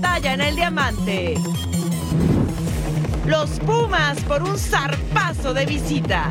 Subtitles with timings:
[0.00, 1.34] Batalla en el diamante.
[3.26, 6.30] Los Pumas por un zarpazo de visita.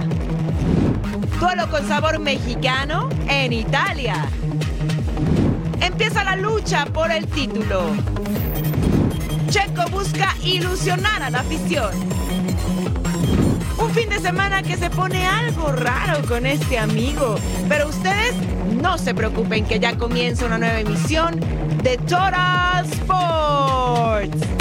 [1.39, 4.25] Duelo con sabor mexicano en Italia.
[5.81, 7.91] Empieza la lucha por el título.
[9.49, 11.91] Checo busca ilusionar a la afición.
[13.77, 17.35] Un fin de semana que se pone algo raro con este amigo.
[17.67, 18.33] Pero ustedes
[18.81, 21.39] no se preocupen que ya comienza una nueva emisión
[21.83, 22.69] de Total
[24.19, 24.59] Sports.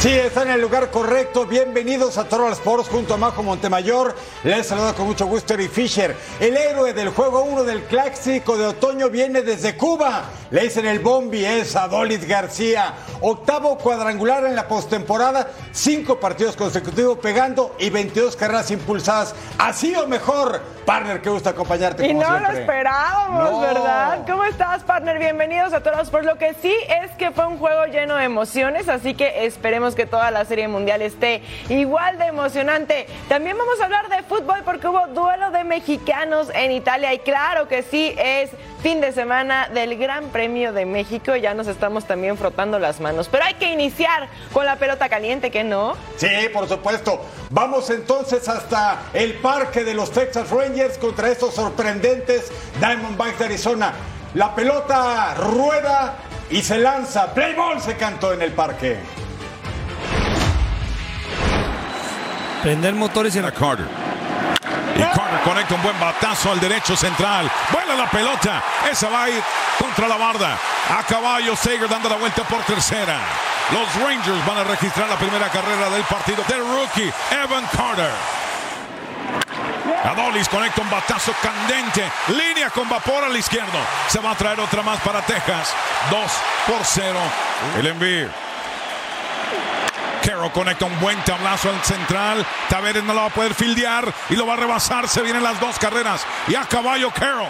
[0.00, 1.46] Sí, está en el lugar correcto.
[1.46, 4.16] Bienvenidos a Total Sports junto a Majo Montemayor.
[4.42, 6.16] Les saluda con mucho gusto Eric Fisher.
[6.40, 10.28] El héroe del juego 1 del clásico de otoño viene desde Cuba.
[10.52, 12.92] Le dicen el bombi, es Adolis García.
[13.22, 15.48] Octavo cuadrangular en la postemporada.
[15.72, 19.34] Cinco partidos consecutivos pegando y 22 carreras impulsadas.
[19.56, 20.60] Así o mejor.
[20.84, 22.06] Partner, qué gusto acompañarte.
[22.06, 23.60] Y como no lo esperábamos, No.
[23.60, 24.18] ¿verdad?
[24.26, 25.18] ¿Cómo estás, partner?
[25.18, 26.10] Bienvenidos a todos.
[26.10, 29.94] Por lo que sí es que fue un juego lleno de emociones, así que esperemos
[29.94, 31.40] que toda la serie mundial esté
[31.70, 33.06] igual de emocionante.
[33.28, 37.68] También vamos a hablar de fútbol porque hubo duelo de mexicanos en Italia y claro
[37.68, 38.50] que sí es
[38.82, 41.36] fin de semana del Gran Premio de México.
[41.36, 45.50] Ya nos estamos también frotando las manos, pero hay que iniciar con la pelota caliente,
[45.50, 45.94] ¿que no?
[46.16, 47.24] Sí, por supuesto.
[47.50, 52.50] Vamos entonces hasta el parque de los Texas Rangers contra estos sorprendentes
[52.80, 53.92] Diamondbacks de Arizona.
[54.34, 56.16] La pelota rueda
[56.50, 57.32] y se lanza.
[57.32, 58.96] Play ball se cantó en el parque.
[62.62, 64.11] Prender motores en A Carter.
[64.96, 67.50] Y Carter conecta un buen batazo al derecho central.
[67.70, 68.62] Vuela la pelota.
[68.90, 69.42] Esa va a ir
[69.78, 70.56] contra la barda.
[70.98, 73.18] A caballo, Sager dando la vuelta por tercera.
[73.70, 78.10] Los Rangers van a registrar la primera carrera del partido del rookie Evan Carter.
[80.04, 82.10] Adolis conecta un batazo candente.
[82.28, 83.78] Línea con vapor al izquierdo.
[84.08, 85.74] Se va a traer otra más para Texas.
[86.10, 86.20] 2
[86.66, 87.18] por 0.
[87.78, 88.51] El envío.
[90.22, 92.46] Carroll conecta un buen tablazo al central.
[92.68, 95.08] Taveres no lo va a poder fildear y lo va a rebasar.
[95.08, 96.24] Se vienen las dos carreras.
[96.48, 97.48] Y a caballo Carroll.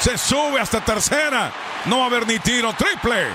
[0.00, 1.52] Se sube hasta tercera.
[1.84, 2.72] No va a haber ni tiro.
[2.72, 3.26] Triple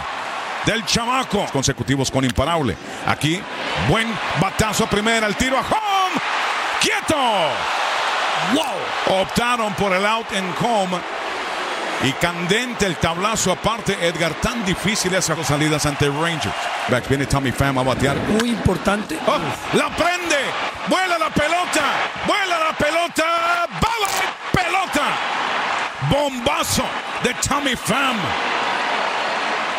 [0.66, 1.46] del chamaco.
[1.52, 2.76] Consecutivos con imparable.
[3.08, 3.42] Aquí,
[3.88, 4.08] buen
[4.40, 5.28] batazo primera.
[5.28, 6.22] El tiro a home.
[6.82, 7.16] ¡Quieto!
[8.54, 9.22] ¡Wow!
[9.22, 11.00] Optaron por el out en home.
[12.04, 14.34] Y candente el tablazo aparte, Edgar.
[14.36, 16.54] Tan difícil esas dos salidas ante Rangers.
[16.90, 18.18] Back viene Tommy Pham a batear.
[18.18, 19.18] muy importante.
[19.26, 19.38] ¡Oh!
[19.78, 20.36] ¡La prende!
[20.90, 21.82] ¡Vuela la pelota!
[22.28, 23.68] ¡Vuela la pelota!
[23.70, 24.10] ¡Bala
[24.52, 25.04] pelota!
[26.10, 26.84] Bombazo
[27.24, 28.18] de Tommy Pham.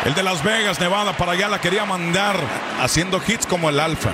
[0.05, 2.37] El de Las Vegas, Nevada, para allá la quería mandar
[2.79, 4.11] haciendo hits como el Alfa.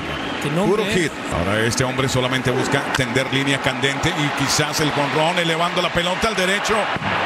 [0.65, 0.95] Puro es.
[0.95, 1.11] hit.
[1.37, 6.29] Ahora este hombre solamente busca tender línea candente y quizás el conrón elevando la pelota
[6.29, 6.75] al derecho.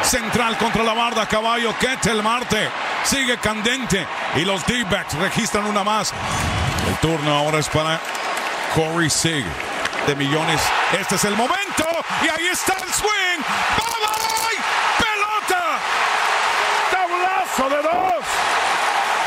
[0.01, 2.67] Central contra la barda, caballo, Ketel Marte.
[3.03, 4.05] Sigue candente
[4.35, 6.11] y los D-backs registran una más.
[6.89, 7.99] El turno ahora es para
[8.73, 9.45] Corey Sig.
[10.07, 10.59] De millones.
[10.99, 11.85] Este es el momento.
[12.23, 13.41] Y ahí está el swing.
[13.77, 14.94] ¡Bye, bye!
[17.55, 17.69] ¡Pelota!
[17.69, 18.25] ¡Tablazo de dos!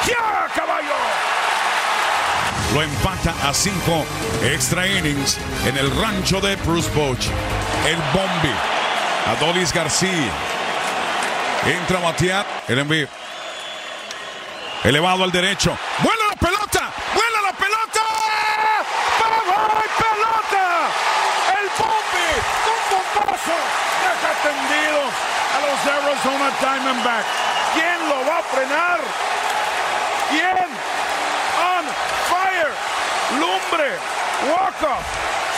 [0.06, 0.94] ¡Ya, caballo!
[2.75, 4.04] Lo empata a cinco
[4.42, 7.25] extra innings en el rancho de Bruce Boch.
[7.86, 8.54] El Bombi.
[9.26, 10.32] Adolis García.
[11.64, 12.46] Entra batear.
[12.69, 13.08] El envío.
[14.84, 15.76] Elevado al derecho.
[15.98, 16.90] ¡Vuela la pelota!
[17.14, 18.00] ¡Vuela la pelota!
[19.19, 20.64] ¡Vamos, pelota!
[21.58, 22.30] El Bombi
[22.64, 23.58] con bombazo
[24.04, 25.12] deja tendidos
[25.54, 27.48] a los Arizona Diamondbacks
[28.28, 29.00] va a frenar.
[30.28, 30.69] ¿Quién?
[31.72, 31.84] On
[32.28, 32.72] fire.
[33.40, 33.90] Lumbre.
[34.50, 34.98] Walker.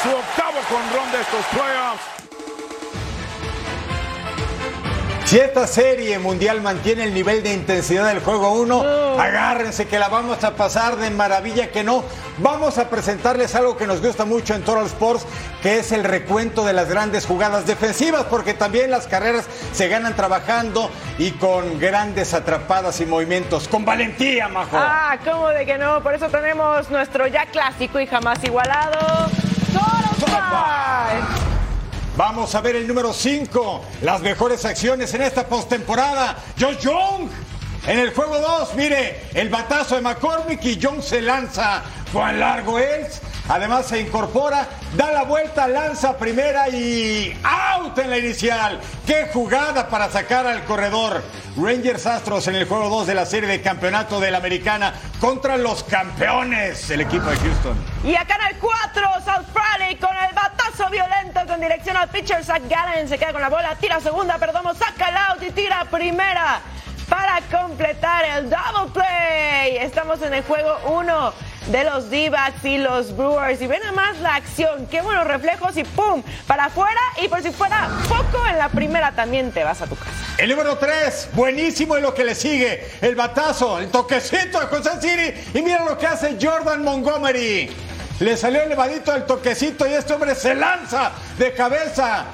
[0.02, 2.29] Su octavo conrón de estos playoffs.
[5.30, 10.08] Si esta serie mundial mantiene el nivel de intensidad del juego 1, agárrense que la
[10.08, 12.02] vamos a pasar de maravilla que no.
[12.38, 15.24] Vamos a presentarles algo que nos gusta mucho en Total Sports,
[15.62, 20.16] que es el recuento de las grandes jugadas defensivas, porque también las carreras se ganan
[20.16, 23.68] trabajando y con grandes atrapadas y movimientos.
[23.68, 24.76] Con valentía, Majo.
[24.76, 26.02] Ah, ¿cómo de que no?
[26.02, 29.28] Por eso tenemos nuestro ya clásico y jamás igualado.
[30.18, 31.49] Total.
[32.16, 33.84] Vamos a ver el número 5.
[34.02, 36.36] Las mejores acciones en esta postemporada.
[36.58, 37.28] Josh Young.
[37.86, 41.82] En el juego 2, mire, el batazo de McCormick y Young se lanza.
[42.12, 43.20] Juan Largo Els.
[43.48, 48.80] Además se incorpora, da la vuelta, lanza primera y out en la inicial.
[49.04, 51.20] ¡Qué jugada para sacar al corredor!
[51.56, 55.56] Rangers Astros en el juego 2 de la serie de campeonato de la Americana contra
[55.56, 57.76] los campeones, el equipo de Houston.
[58.04, 62.44] Y acá en el 4, South Friday con el batazo violento con dirección al pitcher.
[62.44, 65.84] Zach Gallen se queda con la bola, tira segunda, perdón, saca el out y tira
[65.90, 66.60] primera
[67.08, 69.76] para completar el double play.
[69.78, 71.34] Estamos en el juego 1
[71.66, 73.60] de los D-backs y los Brewers.
[73.60, 76.22] Y ven nada más la acción, qué buenos reflejos y ¡pum!
[76.46, 79.96] Para afuera y por si fuera poco en la primera también te vas a tu
[79.96, 80.10] casa.
[80.38, 82.88] El número 3, buenísimo en lo que le sigue.
[83.00, 85.34] El batazo, el toquecito de Kansas City.
[85.52, 87.89] Y mira lo que hace Jordan Montgomery.
[88.20, 92.26] Le salió elevadito el toquecito y este hombre se lanza de cabeza.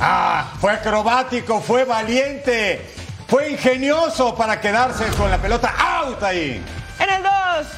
[0.00, 2.94] Ah, fue acrobático, fue valiente,
[3.28, 6.64] fue ingenioso para quedarse con la pelota out ahí.
[6.98, 7.32] En el 2,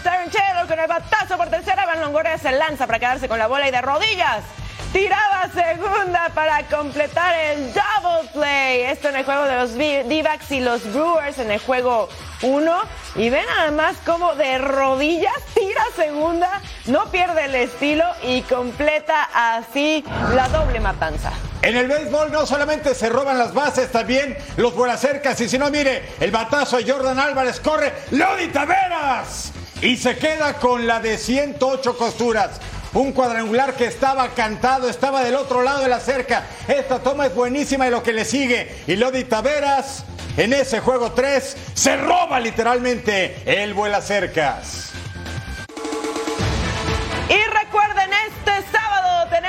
[0.04, 1.84] Terry Taylor con el batazo por tercera.
[1.84, 4.44] Van Longoria se lanza para quedarse con la bola y de rodillas.
[4.92, 8.82] Tiraba segunda para completar el double play.
[8.82, 12.08] Esto en el juego de los D-backs y los Brewers en el juego
[12.40, 12.80] 1.
[13.16, 20.04] Y ven además cómo de rodillas tira segunda, no pierde el estilo y completa así
[20.34, 21.32] la doble matanza.
[21.60, 25.38] En el béisbol no solamente se roban las bases, también los cercas.
[25.40, 29.52] Y si no, mire, el batazo de Jordan Álvarez corre Lodi Taveras.
[29.82, 32.60] Y se queda con la de 108 costuras.
[32.94, 36.46] Un cuadrangular que estaba cantado, estaba del otro lado de la cerca.
[36.66, 38.76] Esta toma es buenísima y lo que le sigue.
[38.86, 40.04] Y Lodi Taveras,
[40.36, 44.87] en ese juego 3, se roba literalmente el vuela cercas.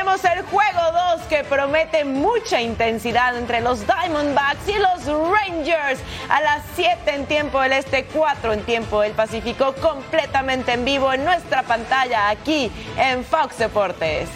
[0.09, 0.79] El juego
[1.17, 7.25] 2 que promete mucha intensidad entre los Diamondbacks y los Rangers a las 7 en
[7.27, 12.71] tiempo del Este, 4 en tiempo del Pacífico, completamente en vivo en nuestra pantalla aquí
[12.97, 14.27] en Fox Deportes.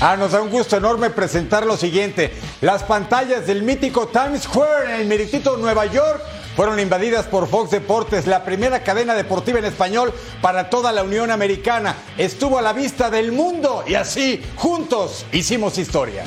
[0.00, 2.32] Ah, nos da un gusto enorme presentar lo siguiente.
[2.62, 6.22] Las pantallas del mítico Times Square en el meritito Nueva York
[6.56, 11.30] fueron invadidas por Fox Deportes, la primera cadena deportiva en español para toda la Unión
[11.30, 11.96] Americana.
[12.16, 16.24] Estuvo a la vista del mundo y así, juntos, hicimos historia.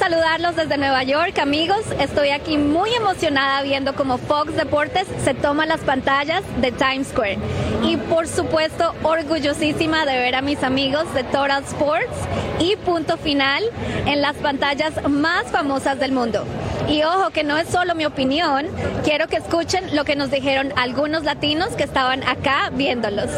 [0.00, 1.80] Saludarlos desde Nueva York, amigos.
[1.98, 7.36] Estoy aquí muy emocionada viendo cómo Fox Deportes se toma las pantallas de Times Square.
[7.84, 12.16] Y por supuesto, orgullosísima de ver a mis amigos de Total Sports
[12.58, 13.62] y punto final
[14.06, 16.46] en las pantallas más famosas del mundo.
[16.88, 18.68] Y ojo, que no es solo mi opinión,
[19.04, 23.28] quiero que escuchen lo que nos dijeron algunos latinos que estaban acá viéndolos.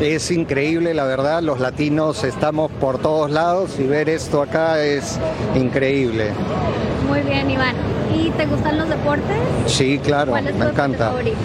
[0.00, 5.18] Es increíble, la verdad, los latinos estamos por todos lados y ver esto acá es
[5.54, 6.32] increíble.
[7.08, 7.74] Muy bien, Iván.
[8.14, 9.36] ¿Y te gustan los deportes?
[9.66, 11.08] Sí, claro, ¿Cuál es tu me encanta.
[11.08, 11.36] favorito?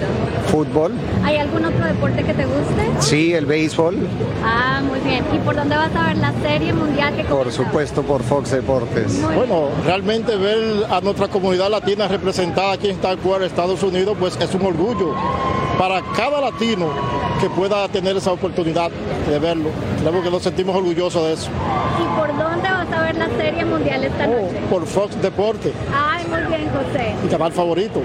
[0.48, 0.92] Fútbol,
[1.24, 2.90] ¿Hay algún otro deporte que te guste?
[3.00, 3.96] sí, el béisbol,
[4.44, 5.24] Ah, muy bien.
[5.34, 9.14] ¿Y por dónde vas a ver la serie mundial que por supuesto por Fox Deportes.
[9.20, 14.16] Muy Bueno, realmente ver a nuestra comunidad latina representada aquí en Star Wars, Estados Unidos,
[14.20, 15.16] pues es un orgullo
[15.78, 16.88] para cada latino
[17.40, 18.92] que pueda tener esa oportunidad
[19.30, 19.70] de verlo.
[20.02, 21.50] Creo que nos sentimos orgullosos de eso.
[22.00, 24.60] ¿Y por dónde vas a ver la serie mundial esta Oh, noche?
[24.70, 27.16] por Fox Deporte, Ay, muy bien, José.
[27.24, 28.02] mi canal favorito.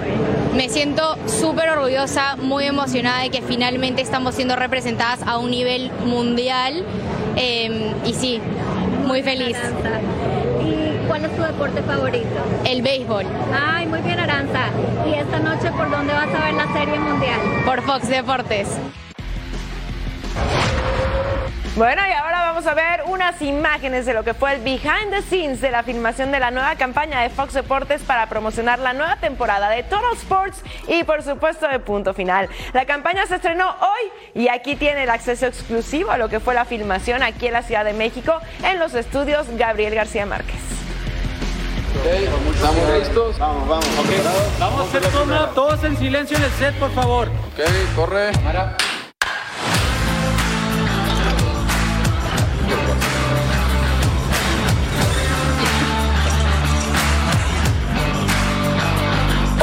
[0.55, 5.91] Me siento súper orgullosa, muy emocionada de que finalmente estamos siendo representadas a un nivel
[6.05, 6.83] mundial
[7.35, 8.41] eh, y sí,
[9.05, 9.55] muy feliz.
[11.17, 11.25] Aranza.
[11.25, 12.45] ¿Y cuál es tu deporte favorito?
[12.65, 14.69] El béisbol Ay, muy bien, Aranza.
[15.05, 17.39] ¿Y esta noche por dónde vas a ver la serie mundial?
[17.65, 18.67] por Fox Deportes.
[21.75, 25.21] Bueno, y ahora vamos a ver unas imágenes de lo que fue el behind the
[25.21, 29.17] scenes de la filmación de la nueva campaña de Fox Deportes para promocionar la nueva
[29.17, 32.49] temporada de Total Sports y por supuesto de Punto Final.
[32.73, 36.55] La campaña se estrenó hoy y aquí tiene el acceso exclusivo a lo que fue
[36.55, 40.86] la filmación aquí en la Ciudad de México en los estudios Gabriel García Márquez.
[42.05, 43.39] ¿Estamos listos?
[43.39, 43.87] Vamos, vamos.
[44.59, 47.27] Vamos a hacer toma, todos en silencio en el set, por favor.
[47.27, 48.31] Ok, corre.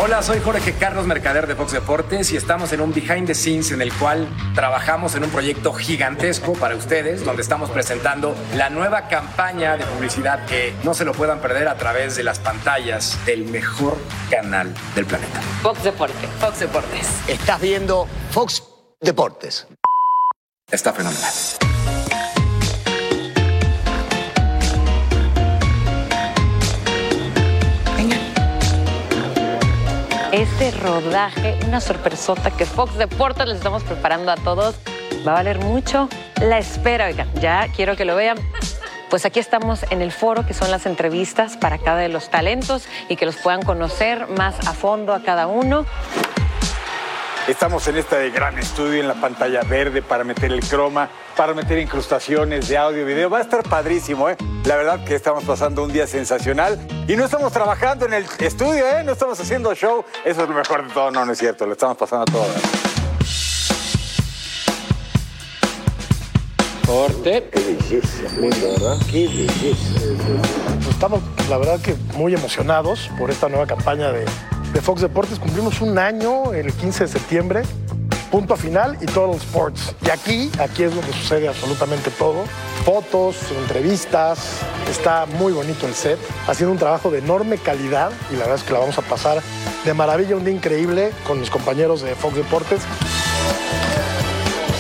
[0.04, 3.70] Hola, soy Jorge Carlos Mercader de Fox Deportes y estamos en un behind the scenes
[3.70, 9.08] en el cual trabajamos en un proyecto gigantesco para ustedes, donde estamos presentando la nueva
[9.08, 13.46] campaña de publicidad que no se lo puedan perder a través de las pantallas del
[13.46, 13.96] mejor
[14.28, 15.40] canal del planeta.
[15.62, 16.28] Fox Deportes.
[16.38, 17.08] Fox Deportes.
[17.26, 18.62] Estás viendo Fox
[19.00, 19.66] Deportes.
[20.70, 21.32] Está fenomenal.
[30.34, 34.74] Este rodaje, una sorpresota que Fox Deportes les estamos preparando a todos.
[35.24, 36.08] Va a valer mucho
[36.40, 38.36] la espera, oigan, ya quiero que lo vean.
[39.10, 42.88] Pues aquí estamos en el foro, que son las entrevistas para cada de los talentos
[43.08, 45.86] y que los puedan conocer más a fondo a cada uno.
[47.46, 51.78] Estamos en este gran estudio en la pantalla verde para meter el croma, para meter
[51.78, 53.28] incrustaciones de audio y video.
[53.28, 54.36] Va a estar padrísimo, ¿eh?
[54.64, 58.88] La verdad que estamos pasando un día sensacional y no estamos trabajando en el estudio,
[58.88, 59.04] ¿eh?
[59.04, 60.02] No estamos haciendo show.
[60.24, 61.10] Eso es lo mejor de todo.
[61.10, 61.66] No, no es cierto.
[61.66, 62.46] Lo estamos pasando a todo.
[66.86, 67.50] Corte.
[67.52, 68.96] Qué belleza, lindo, ¿verdad?
[69.10, 70.00] Qué belleza.
[70.76, 71.20] Pues estamos,
[71.50, 74.24] la verdad, que muy emocionados por esta nueva campaña de,
[74.74, 75.38] de Fox Deportes.
[75.38, 77.62] Cumplimos un año el 15 de septiembre,
[78.30, 79.94] punto final y Total Sports.
[80.04, 82.44] Y aquí, aquí es donde sucede absolutamente todo.
[82.84, 84.58] Fotos, entrevistas,
[84.90, 88.62] está muy bonito el set, haciendo un trabajo de enorme calidad y la verdad es
[88.64, 89.40] que la vamos a pasar
[89.84, 92.82] de maravilla, un día increíble con mis compañeros de Fox Deportes.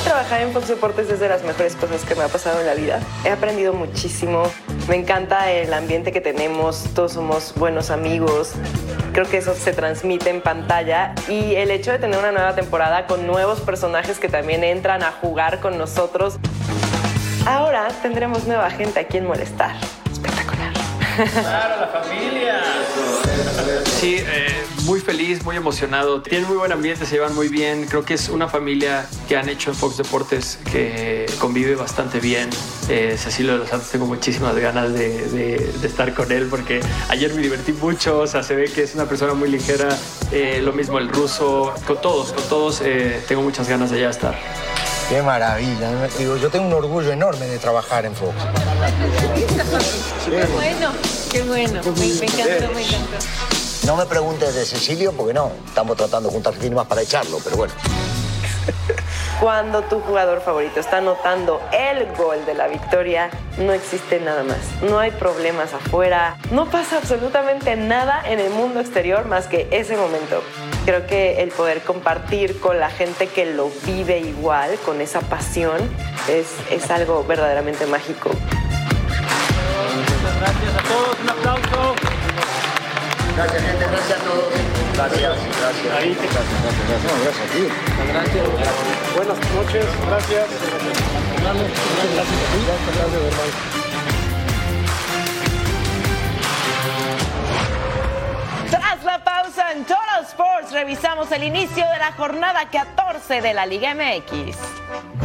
[0.02, 2.74] Trabajar en Fox Deportes es de las mejores cosas que me ha pasado en la
[2.74, 3.00] vida.
[3.24, 4.42] He aprendido muchísimo.
[4.88, 6.84] Me encanta el ambiente que tenemos.
[6.94, 8.52] Todos somos buenos amigos.
[9.14, 11.14] Creo que eso se transmite en pantalla.
[11.28, 15.12] Y el hecho de tener una nueva temporada con nuevos personajes que también entran a
[15.12, 16.38] jugar con nosotros.
[17.46, 19.76] Ahora tendremos nueva gente a quien molestar.
[21.16, 22.60] Claro, la familia.
[23.84, 26.20] Sí, eh, muy feliz, muy emocionado.
[26.22, 27.86] Tienen muy buen ambiente, se llevan muy bien.
[27.88, 32.50] Creo que es una familia que han hecho en Fox Deportes que convive bastante bien.
[32.88, 36.80] Eh, Cecilio de los Santos, tengo muchísimas ganas de, de- de estar con él porque
[37.08, 38.18] ayer me divertí mucho.
[38.20, 39.88] O sea, se ve que es una persona muy ligera.
[40.32, 41.72] Eh, lo mismo el ruso.
[41.86, 44.38] Con todos, con todos eh, tengo muchas ganas de ya estar.
[45.08, 46.08] Qué maravilla.
[46.18, 48.34] Digo, yo tengo un orgullo enorme de trabajar en Fox.
[50.24, 50.92] Qué bueno,
[51.30, 51.80] qué bueno.
[51.82, 53.18] Me, me encantó, me encantó.
[53.86, 57.56] No me preguntes de Cecilio porque no, estamos tratando de juntar firmas para echarlo, pero
[57.56, 57.74] bueno.
[59.40, 64.56] Cuando tu jugador favorito está anotando el gol de la victoria, no existe nada más.
[64.88, 66.38] No hay problemas afuera.
[66.50, 70.42] No pasa absolutamente nada en el mundo exterior más que ese momento.
[70.86, 75.76] Creo que el poder compartir con la gente que lo vive igual, con esa pasión,
[76.28, 78.30] es, es algo verdaderamente mágico.
[80.40, 82.13] Gracias a todos, un aplauso.
[83.36, 84.52] Gracias, gente, gracias a todos.
[84.94, 85.92] Gracias, gracias.
[85.98, 87.12] Ahí te- gracias, gracias, gracias.
[87.12, 87.62] No, gracias a ti.
[88.12, 88.44] Gracias.
[89.16, 90.46] Buenas noches, gracias.
[91.42, 91.70] Gracias,
[92.04, 92.58] gracias a ti.
[92.64, 94.44] Gracias, gracias, hermano.
[98.70, 103.66] Tras la pausa en Total Sports, revisamos el inicio de la jornada 14 de la
[103.66, 105.23] Liga MX.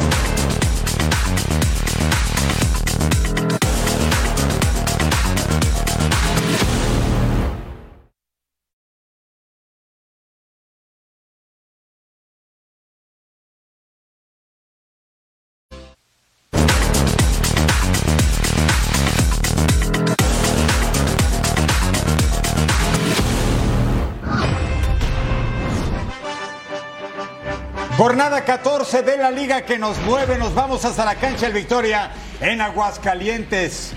[28.00, 32.10] Jornada 14 de la liga que nos mueve, nos vamos hasta la cancha del Victoria
[32.40, 33.92] en Aguascalientes.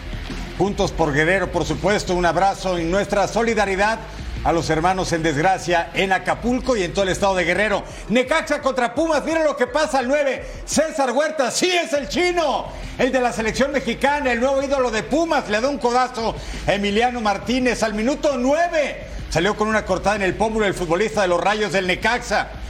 [0.59, 4.01] Juntos por Guerrero, por supuesto, un abrazo y nuestra solidaridad
[4.43, 7.85] a los hermanos en desgracia en Acapulco y en todo el estado de Guerrero.
[8.09, 10.49] Necaxa contra Pumas, miren lo que pasa al 9.
[10.65, 12.67] César Huerta, sí es el chino,
[12.99, 16.35] el de la selección mexicana, el nuevo ídolo de Pumas, le da un codazo
[16.67, 19.07] a Emiliano Martínez al minuto 9.
[19.31, 22.62] Salió con una cortada en el pómulo el futbolista de los Rayos del Necaxa.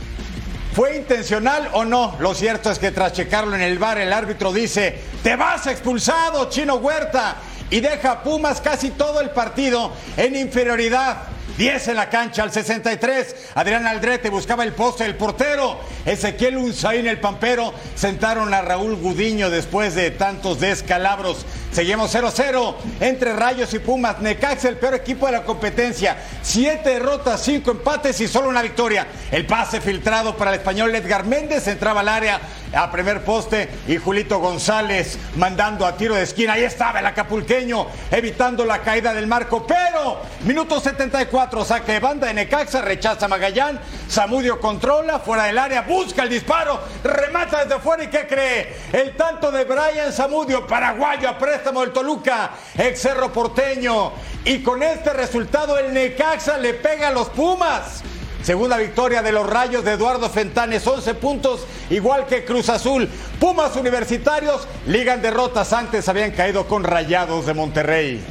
[0.74, 2.16] ¿Fue intencional o no?
[2.18, 6.48] Lo cierto es que tras checarlo en el bar, el árbitro dice, te vas expulsado,
[6.48, 7.36] Chino Huerta,
[7.68, 11.24] y deja a Pumas casi todo el partido en inferioridad.
[11.56, 13.36] 10 en la cancha al 63.
[13.54, 15.78] Adrián Aldrete buscaba el poste del portero.
[16.04, 21.44] Ezequiel Unzaín, el pampero, sentaron a Raúl Gudiño después de tantos descalabros.
[21.72, 24.20] Seguimos 0-0 entre Rayos y Pumas.
[24.20, 26.18] Necaxa, el peor equipo de la competencia.
[26.42, 29.06] Siete derrotas, cinco empates y solo una victoria.
[29.30, 32.40] El pase filtrado para el español Edgar Méndez entraba al área
[32.74, 36.54] a primer poste y Julito González mandando a tiro de esquina.
[36.54, 39.66] Ahí estaba el acapulqueño evitando la caída del marco.
[39.66, 43.80] Pero minuto 74, saque de banda de Necaxa, rechaza Magallán.
[44.10, 48.76] Zamudio controla fuera del área, busca el disparo, remata desde fuera y ¿qué cree?
[48.92, 54.12] El tanto de Brian Zamudio, paraguayo a préstamo del Toluca, ex Cerro Porteño.
[54.44, 58.02] Y con este resultado el Necaxa le pega a los Pumas.
[58.42, 63.08] Segunda victoria de los Rayos de Eduardo Fentanes, 11 puntos, igual que Cruz Azul.
[63.38, 68.24] Pumas Universitarios ligan derrotas, antes habían caído con Rayados de Monterrey.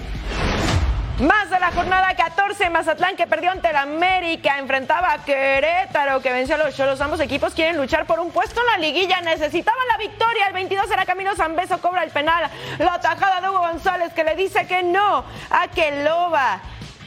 [1.20, 6.34] Más de la jornada 14, Mazatlán que perdió ante el América, enfrentaba a Querétaro que
[6.34, 7.00] venció a los Cholos.
[7.00, 10.48] Ambos equipos quieren luchar por un puesto en la liguilla, necesitaban la victoria.
[10.48, 12.50] El 22 era Camilo Zambeso, cobra el penal.
[12.80, 16.60] La tajada de Hugo González que le dice que no a Keloba.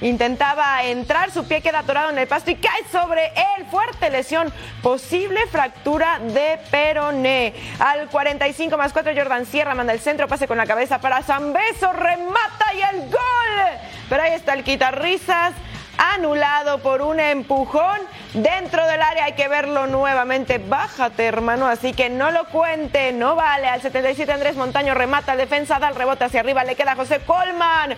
[0.05, 3.65] Intentaba entrar, su pie queda atorado en el pasto y cae sobre él.
[3.71, 7.55] Fuerte lesión, posible fractura de peroné.
[7.79, 11.91] Al 45 más 4, Jordan Sierra manda el centro, pase con la cabeza para Zambeso,
[11.95, 13.79] remata y el gol.
[14.11, 15.55] Pero ahí está el quitarrisas
[15.97, 17.99] anulado por un empujón
[18.35, 19.25] dentro del área.
[19.25, 20.59] Hay que verlo nuevamente.
[20.59, 21.67] Bájate, hermano.
[21.67, 23.13] Así que no lo cuente.
[23.13, 23.69] No vale.
[23.69, 25.37] Al 77 Andrés Montaño remata.
[25.37, 26.65] Defensa da el rebote hacia arriba.
[26.65, 27.97] Le queda José Colman.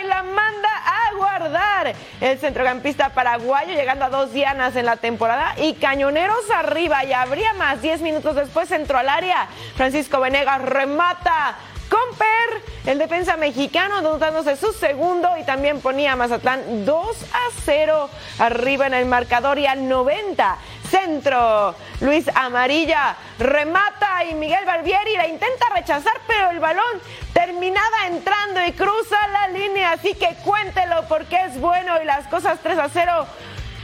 [0.00, 1.94] Y la manda a guardar.
[2.20, 5.54] El centrocampista paraguayo llegando a dos dianas en la temporada.
[5.58, 7.04] Y Cañoneros arriba.
[7.04, 7.82] Y habría más.
[7.82, 9.48] Diez minutos después entró al área.
[9.76, 11.56] Francisco Venegas remata
[11.88, 18.10] Comper, el defensa mexicano, anotándose su segundo y también ponía a Mazatlán 2 a 0
[18.40, 20.58] arriba en el marcador y al 90.
[20.86, 27.00] Centro, Luis Amarilla remata y Miguel Barbieri la intenta rechazar, pero el balón
[27.32, 32.58] terminaba entrando y cruza la línea, así que cuéntelo porque es bueno y las cosas
[32.62, 33.26] 3 a 0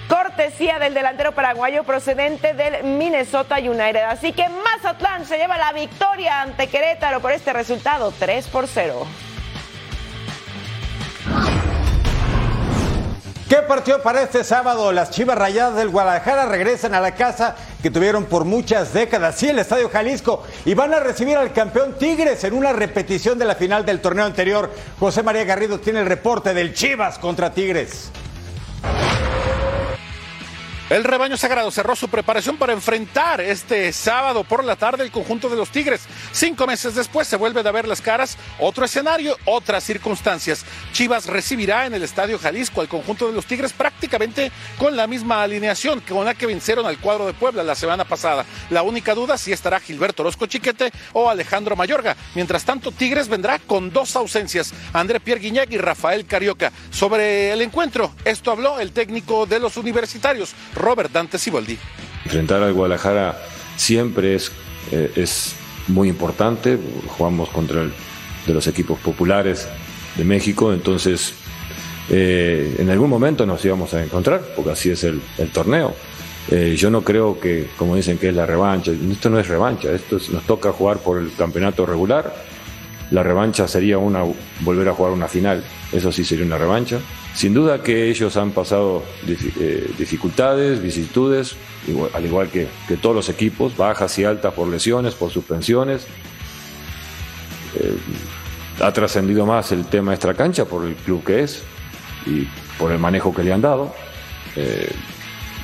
[0.08, 4.02] cortesía del delantero paraguayo procedente del Minnesota United.
[4.02, 9.06] Así que Mazatlán se lleva la victoria ante Querétaro por este resultado 3 por 0.
[13.52, 14.92] ¿Qué partió para este sábado?
[14.92, 19.50] Las Chivas Rayadas del Guadalajara regresan a la casa que tuvieron por muchas décadas, sí,
[19.50, 23.54] el Estadio Jalisco, y van a recibir al campeón Tigres en una repetición de la
[23.54, 24.70] final del torneo anterior.
[24.98, 28.10] José María Garrido tiene el reporte del Chivas contra Tigres.
[30.92, 35.48] El rebaño sagrado cerró su preparación para enfrentar este sábado por la tarde el conjunto
[35.48, 36.02] de los Tigres.
[36.32, 40.66] Cinco meses después se vuelve a ver las caras, otro escenario, otras circunstancias.
[40.92, 45.42] Chivas recibirá en el Estadio Jalisco al conjunto de los Tigres prácticamente con la misma
[45.42, 48.44] alineación con la que vencieron al cuadro de Puebla la semana pasada.
[48.68, 52.16] La única duda si estará Gilberto Orozco Chiquete o Alejandro Mayorga.
[52.34, 56.70] Mientras tanto, Tigres vendrá con dos ausencias, André Pierre Guignac y Rafael Carioca.
[56.90, 60.54] Sobre el encuentro, esto habló el técnico de los universitarios.
[60.82, 61.78] Robert Dante Siboldi.
[62.24, 63.40] Enfrentar al Guadalajara
[63.76, 64.52] siempre es,
[64.90, 65.54] eh, es
[65.88, 66.78] muy importante.
[67.16, 67.92] Jugamos contra el,
[68.46, 69.68] de los equipos populares
[70.16, 71.32] de México, entonces
[72.10, 75.94] eh, en algún momento nos íbamos a encontrar, porque así es el, torneo.
[76.50, 78.90] Eh, yo no creo que, como dicen, que es la revancha.
[78.90, 82.34] Esto no es revancha, esto es- nos toca jugar por el campeonato regular.
[83.12, 84.24] La revancha sería una
[84.60, 85.62] volver a jugar una final.
[85.92, 86.98] Eso sí sería una revancha.
[87.34, 91.56] Sin duda que ellos han pasado eh, dificultades, vicisitudes,
[92.14, 96.06] al igual que, que todos los equipos, bajas y altas por lesiones, por suspensiones.
[97.78, 97.98] Eh,
[98.80, 101.62] ha trascendido más el tema extracancha por el club que es
[102.24, 102.48] y
[102.78, 103.94] por el manejo que le han dado.
[104.56, 104.90] Eh,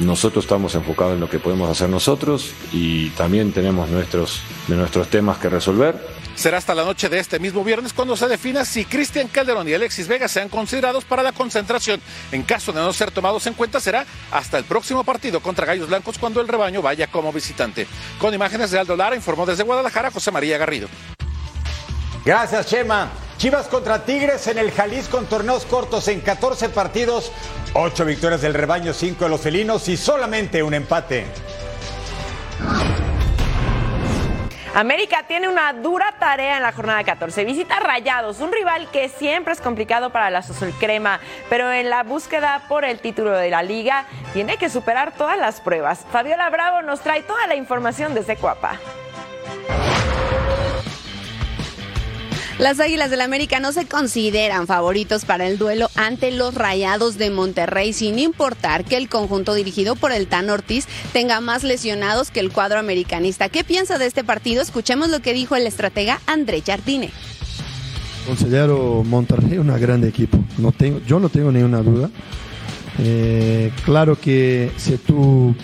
[0.00, 5.38] nosotros estamos enfocados en lo que podemos hacer nosotros y también tenemos nuestros, nuestros temas
[5.38, 6.17] que resolver.
[6.38, 9.74] Será hasta la noche de este mismo viernes cuando se defina si Cristian Calderón y
[9.74, 12.00] Alexis Vega sean considerados para la concentración.
[12.30, 15.88] En caso de no ser tomados en cuenta, será hasta el próximo partido contra Gallos
[15.88, 17.88] Blancos cuando el rebaño vaya como visitante.
[18.20, 20.86] Con imágenes de Aldo Lara, informó desde Guadalajara José María Garrido.
[22.24, 23.10] Gracias, Chema.
[23.36, 27.32] Chivas contra Tigres en el Jalisco en torneos cortos en 14 partidos,
[27.74, 31.26] 8 victorias del rebaño, 5 de los felinos y solamente un empate.
[34.78, 37.44] América tiene una dura tarea en la jornada 14.
[37.44, 40.44] Visita Rayados, un rival que siempre es complicado para la
[40.78, 41.18] Crema,
[41.50, 45.60] pero en la búsqueda por el título de la liga tiene que superar todas las
[45.60, 46.06] pruebas.
[46.12, 48.78] Fabiola Bravo nos trae toda la información desde Cuapa.
[52.58, 57.30] Las Águilas del América no se consideran favoritos para el duelo ante los Rayados de
[57.30, 62.40] Monterrey, sin importar que el conjunto dirigido por el Tan Ortiz tenga más lesionados que
[62.40, 63.48] el cuadro americanista.
[63.48, 64.60] ¿Qué piensa de este partido?
[64.60, 67.12] Escuchemos lo que dijo el estratega André Jardine.
[68.26, 70.38] Considero Monterrey un gran equipo,
[71.06, 72.10] yo no tengo ninguna duda.
[72.98, 75.54] Eh, claro que si tú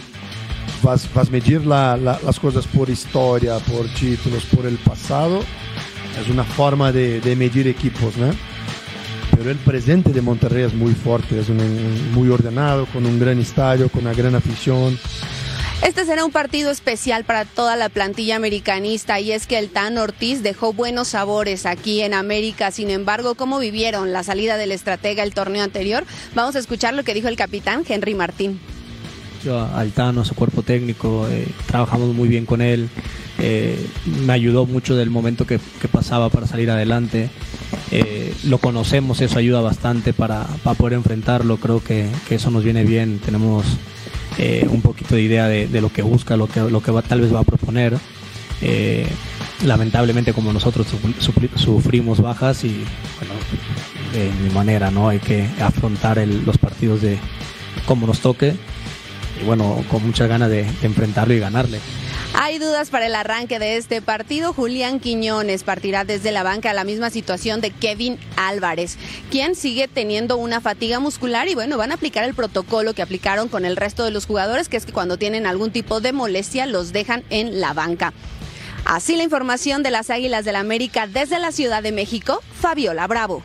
[0.80, 5.42] vas, a medir la, la, las cosas por historia, por títulos, por el pasado,
[6.20, 8.30] es una forma de, de medir equipos, ¿no?
[9.36, 13.38] Pero el presente de Monterrey es muy fuerte, es un, muy ordenado, con un gran
[13.38, 14.98] estadio, con una gran afición.
[15.82, 19.98] Este será un partido especial para toda la plantilla americanista y es que el Tan
[19.98, 22.70] Ortiz dejó buenos sabores aquí en América.
[22.70, 26.04] Sin embargo, ¿cómo vivieron la salida del estratega el torneo anterior?
[26.34, 28.60] Vamos a escuchar lo que dijo el capitán Henry Martín.
[29.74, 32.88] Al Tano, a su cuerpo técnico, eh, trabajamos muy bien con él.
[33.38, 33.88] Eh,
[34.26, 35.58] me ayudó mucho del momento que,
[35.90, 37.30] pasaba para salir adelante.
[37.90, 41.56] Eh, lo conocemos, eso ayuda bastante para, para poder enfrentarlo.
[41.58, 43.18] Creo que, que, eso nos viene bien.
[43.18, 43.64] Tenemos
[44.38, 47.20] eh, un poquito de idea de, lo que busca, lo que, lo que va, tal
[47.20, 47.96] vez va a proponer.
[49.64, 50.86] Lamentablemente, como nosotros
[51.56, 52.82] sufrimos bajas y,
[53.18, 53.34] bueno,
[54.12, 55.08] de mi manera, ¿no?
[55.08, 57.18] Hay que afrontar el, los partidos de
[57.86, 58.54] como nos toque.
[59.40, 61.80] Y bueno, con muchas ganas de enfrentarlo y ganarle.
[62.36, 64.52] Hay dudas para el arranque de este partido.
[64.52, 68.98] Julián Quiñones partirá desde la banca a la misma situación de Kevin Álvarez,
[69.30, 73.48] quien sigue teniendo una fatiga muscular y bueno, van a aplicar el protocolo que aplicaron
[73.48, 76.66] con el resto de los jugadores, que es que cuando tienen algún tipo de molestia
[76.66, 78.12] los dejan en la banca.
[78.84, 83.06] Así la información de las Águilas del la América desde la Ciudad de México, Fabiola
[83.06, 83.44] Bravo.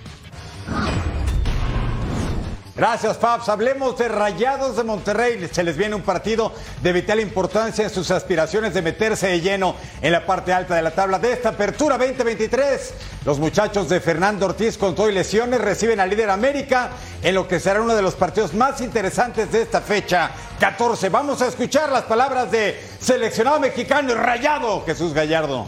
[2.79, 3.49] Gracias, Fabs.
[3.49, 5.49] Hablemos de Rayados de Monterrey.
[5.51, 9.75] Se les viene un partido de vital importancia en sus aspiraciones de meterse de lleno
[10.01, 12.93] en la parte alta de la tabla de esta apertura 2023.
[13.25, 17.49] Los muchachos de Fernando Ortiz con todo y lesiones reciben al líder América en lo
[17.49, 21.09] que será uno de los partidos más interesantes de esta fecha 14.
[21.09, 25.67] Vamos a escuchar las palabras de seleccionado mexicano y rayado Jesús Gallardo.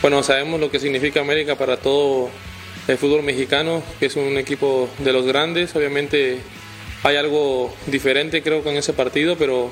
[0.00, 2.30] Bueno, sabemos lo que significa América para todo
[2.88, 5.74] el fútbol mexicano, que es un equipo de los grandes.
[5.76, 6.38] Obviamente
[7.02, 9.70] hay algo diferente creo con ese partido, pero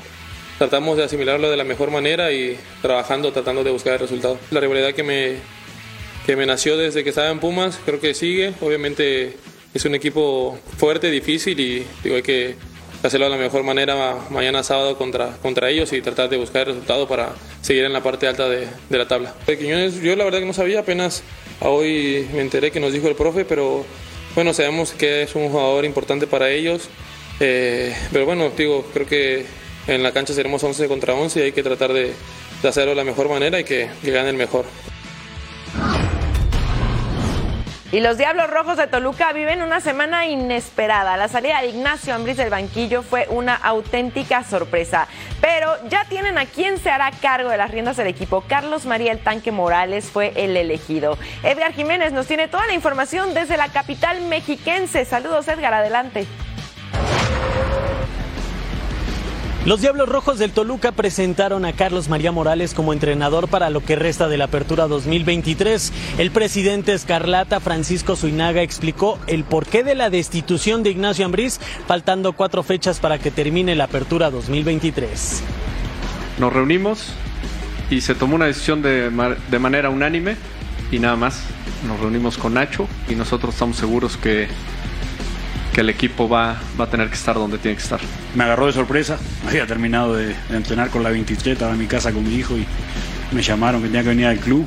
[0.58, 4.38] tratamos de asimilarlo de la mejor manera y trabajando, tratando de buscar el resultado.
[4.50, 5.36] La rivalidad que me,
[6.26, 8.54] que me nació desde que estaba en Pumas, creo que sigue.
[8.60, 9.36] Obviamente
[9.74, 12.54] es un equipo fuerte, difícil y digo, hay que
[13.02, 16.74] hacerlo de la mejor manera mañana sábado contra, contra ellos y tratar de buscar el
[16.74, 19.34] resultado para seguir en la parte alta de, de la tabla.
[19.46, 21.22] Quiñones, yo la verdad que no sabía, apenas
[21.60, 23.84] hoy me enteré que nos dijo el profe, pero
[24.34, 26.88] bueno, sabemos que es un jugador importante para ellos.
[27.40, 29.44] Eh, pero bueno, digo, creo que
[29.86, 32.12] en la cancha seremos 11 contra 11 y hay que tratar de,
[32.62, 34.64] hacerlo de la mejor manera y que gane el mejor.
[37.92, 41.18] Y los Diablos Rojos de Toluca viven una semana inesperada.
[41.18, 45.08] La salida de Ignacio Ambriz del banquillo fue una auténtica sorpresa.
[45.42, 48.44] Pero ya tienen a quien se hará cargo de las riendas del equipo.
[48.48, 51.18] Carlos María El Tanque Morales fue el elegido.
[51.42, 55.04] Edgar Jiménez nos tiene toda la información desde la capital mexiquense.
[55.04, 56.26] Saludos Edgar, adelante.
[59.64, 63.94] Los Diablos Rojos del Toluca presentaron a Carlos María Morales como entrenador para lo que
[63.94, 65.92] resta de la apertura 2023.
[66.18, 72.32] El presidente Escarlata, Francisco Zuinaga, explicó el porqué de la destitución de Ignacio Ambriz, faltando
[72.32, 75.44] cuatro fechas para que termine la apertura 2023.
[76.40, 77.12] Nos reunimos
[77.88, 79.12] y se tomó una decisión de,
[79.48, 80.34] de manera unánime
[80.90, 81.40] y nada más.
[81.86, 84.48] Nos reunimos con Nacho y nosotros estamos seguros que
[85.72, 88.00] que el equipo va, va a tener que estar donde tiene que estar.
[88.34, 91.86] Me agarró de sorpresa, había terminado de, de, entrenar con la 23, estaba en mi
[91.86, 92.66] casa con mi hijo y
[93.32, 94.66] me llamaron que tenía que venir al club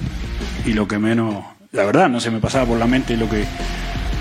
[0.65, 3.45] y lo que menos, la verdad, no se me pasaba por la mente lo que,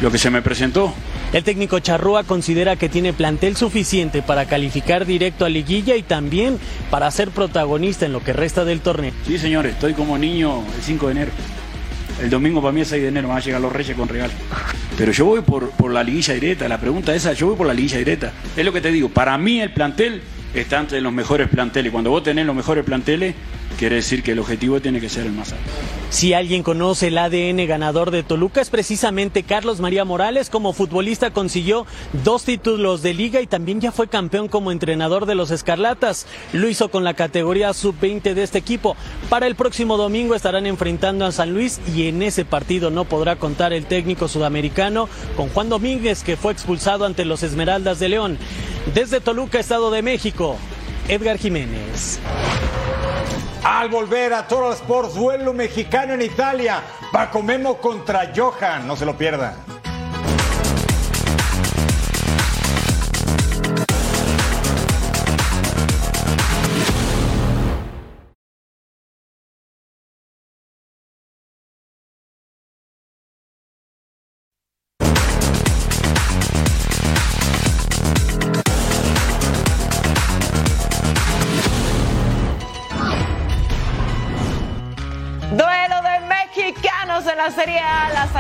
[0.03, 0.93] lo que se me presentó.
[1.33, 6.59] El técnico Charrúa considera que tiene plantel suficiente para calificar directo a liguilla y también
[6.91, 9.13] para ser protagonista en lo que resta del torneo.
[9.27, 11.33] Sí, señores, estoy como niño el 5 de enero.
[12.23, 14.33] El domingo para mí es 6 de enero, van a llegar los Reyes con regalo.
[14.97, 16.69] Pero yo voy por, por la liguilla directa.
[16.69, 18.33] La pregunta esa, yo voy por la liguilla directa.
[18.57, 19.09] Es lo que te digo.
[19.09, 20.23] Para mí el plantel
[20.55, 21.91] está entre los mejores planteles.
[21.91, 23.35] Cuando vos tenés los mejores planteles,
[23.79, 25.65] quiere decir que el objetivo tiene que ser el más alto.
[26.11, 30.49] Si alguien conoce el ADN ganador de Toluca es precisamente Carlos María Morales.
[30.49, 31.87] Como futbolista consiguió
[32.25, 36.27] dos títulos de liga y también ya fue campeón como entrenador de los Escarlatas.
[36.53, 38.97] Lo hizo con la categoría sub-20 de este equipo.
[39.29, 43.37] Para el próximo domingo estarán enfrentando a San Luis y en ese partido no podrá
[43.37, 48.39] contar el técnico sudamericano con Juan Domínguez que fue expulsado ante los Esmeraldas de León.
[48.95, 50.57] Desde Toluca, Estado de México,
[51.09, 52.21] Edgar Jiménez.
[53.65, 56.83] Al volver a Total Sports, duelo mexicano en Italia.
[57.11, 58.87] Paco Memo contra Johan.
[58.87, 59.57] No se lo pierda.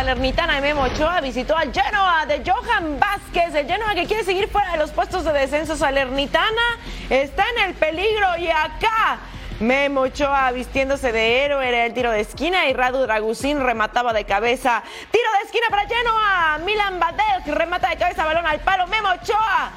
[0.04, 3.54] Salernitana de Memo Ochoa visitó al Genoa de Johan Vázquez.
[3.54, 5.76] El Genoa que quiere seguir fuera de los puestos de descenso.
[5.76, 9.20] Salernitana está en el peligro y acá
[9.60, 14.26] Memo Ochoa vistiéndose de héroe era el tiro de esquina y Radu Dragusín remataba de
[14.26, 14.82] cabeza.
[15.10, 16.58] Tiro de esquina para Genoa.
[16.66, 18.86] Milan Badel remata de cabeza balón al palo.
[18.88, 19.72] Memo Ochoa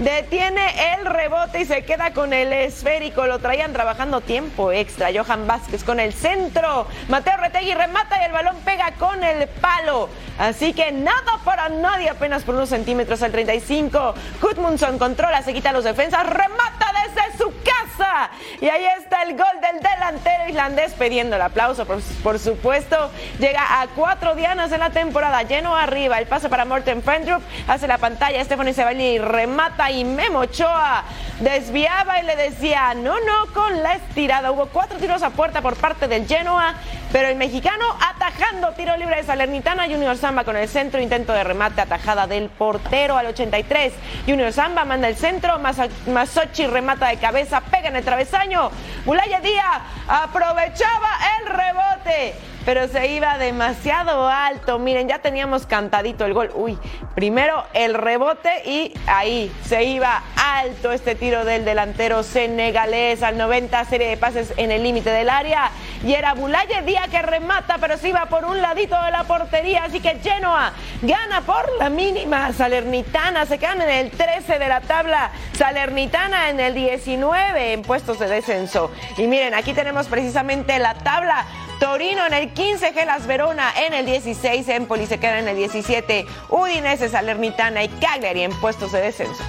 [0.00, 3.26] Detiene el rebote y se queda con el esférico.
[3.26, 5.10] Lo traían trabajando tiempo extra.
[5.14, 6.86] Johan Vázquez con el centro.
[7.10, 10.08] Mateo Retegui remata y el balón pega con el palo.
[10.38, 14.14] Así que nada para nadie, apenas por unos centímetros al 35.
[14.40, 18.30] Gudmundsson controla, se quita los defensas, remata desde su casa.
[18.60, 23.10] Y ahí está el gol del delantero islandés pidiendo el aplauso, por, por supuesto.
[23.38, 26.18] Llega a cuatro dianas en la temporada, lleno arriba.
[26.18, 28.44] El pase para Morten Fendrup, hace la pantalla.
[28.44, 31.04] Stephanie Ceballi remata y Memo Ochoa
[31.40, 34.52] desviaba y le decía no, no con la estirada.
[34.52, 36.74] Hubo cuatro tiros a puerta por parte del Genoa,
[37.12, 39.86] pero el mexicano atajando tiro libre de Salernitana.
[39.86, 43.92] Junior Zamba con el centro, intento de remate, atajada del portero al 83.
[44.26, 45.58] Junior Zamba manda el centro,
[46.06, 48.70] Masochi remata de cabeza, pega en el travesaño.
[49.04, 51.08] Bulaya Díaz aprovechaba
[51.38, 54.78] el rebote pero se iba demasiado alto.
[54.78, 56.50] Miren, ya teníamos cantadito el gol.
[56.54, 56.78] Uy,
[57.14, 63.84] primero el rebote y ahí se iba alto este tiro del delantero senegalés al 90,
[63.84, 65.70] serie de pases en el límite del área.
[66.04, 69.84] Y era Bulaye Díaz que remata, pero se iba por un ladito de la portería.
[69.84, 72.52] Así que Genoa gana por la mínima.
[72.52, 75.30] Salernitana se quedan en el 13 de la tabla.
[75.52, 78.90] Salernitana en el 19 en puestos de descenso.
[79.16, 81.44] Y miren, aquí tenemos precisamente la tabla.
[81.80, 86.26] Torino en el 15, Gelas Verona en el 16, Empoli se queda en el 17,
[86.50, 89.42] Udinese, Salernitana y Cagliari en puestos de descenso.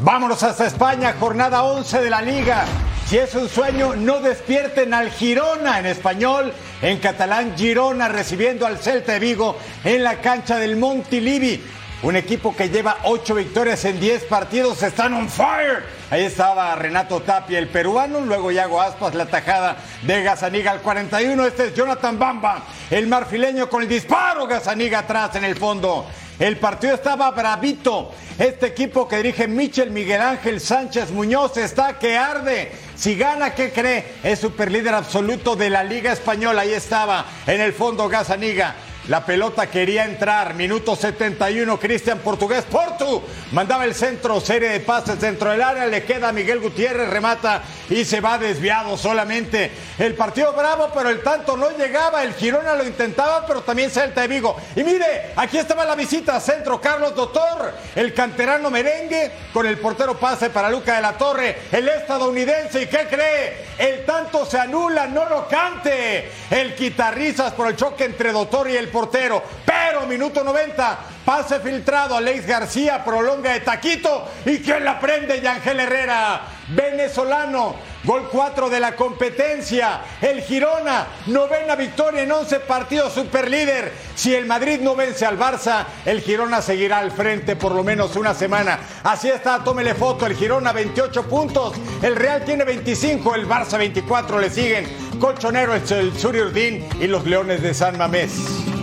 [0.00, 2.64] Vámonos hasta España, jornada 11 de la liga.
[3.06, 8.78] Si es un sueño, no despierten al Girona en español, en catalán Girona recibiendo al
[8.78, 11.62] Celta de Vigo en la cancha del Montilivi.
[12.02, 15.84] Un equipo que lleva ocho victorias en 10 partidos, están on fire.
[16.10, 21.44] Ahí estaba Renato Tapia, el peruano, luego Yago Aspas, la tajada de Gazaniga al 41.
[21.44, 26.06] Este es Jonathan Bamba, el marfileño con el disparo, Gazaniga atrás en el fondo.
[26.38, 28.14] El partido estaba bravito.
[28.38, 32.72] Este equipo que dirige Michel Miguel Ángel Sánchez Muñoz está que arde.
[32.96, 34.14] Si gana, ¿qué cree?
[34.22, 36.62] Es superlíder absoluto de la Liga Española.
[36.62, 38.74] Ahí estaba en el fondo Gazaniga.
[39.10, 40.54] La pelota quería entrar.
[40.54, 41.80] Minuto 71.
[41.80, 42.64] Cristian Portugués.
[42.70, 43.20] Portu
[43.50, 44.40] mandaba el centro.
[44.40, 45.86] Serie de pases dentro del área.
[45.86, 47.10] Le queda Miguel Gutiérrez.
[47.10, 49.72] Remata y se va desviado solamente.
[49.98, 52.22] El partido bravo, pero el tanto no llegaba.
[52.22, 54.56] El Girona lo intentaba, pero también Celta de Vigo.
[54.76, 56.38] Y mire, aquí estaba la visita.
[56.38, 57.74] Centro Carlos Doctor.
[57.96, 61.62] El canterano merengue con el portero pase para Luca de la Torre.
[61.72, 62.82] El estadounidense.
[62.82, 63.66] ¿Y qué cree?
[63.76, 65.08] El tanto se anula.
[65.08, 66.30] No lo cante.
[66.48, 68.99] El quitarrizas por el choque entre Doctor y el portero.
[69.08, 72.16] Pero minuto 90, pase filtrado.
[72.16, 74.28] Alex García prolonga de taquito.
[74.44, 75.40] ¿Y quién la prende?
[75.40, 77.76] Yangel Herrera, venezolano.
[78.02, 80.00] Gol 4 de la competencia.
[80.20, 83.92] El Girona, novena victoria en 11 partidos, superlíder.
[84.14, 88.16] Si el Madrid no vence al Barça, el Girona seguirá al frente por lo menos
[88.16, 88.80] una semana.
[89.04, 90.26] Así está, tómele foto.
[90.26, 95.10] El Girona 28 puntos, el Real tiene 25, el Barça 24 le siguen.
[95.20, 98.79] Colchonero es el Suriurdín y los Leones de San Mamés.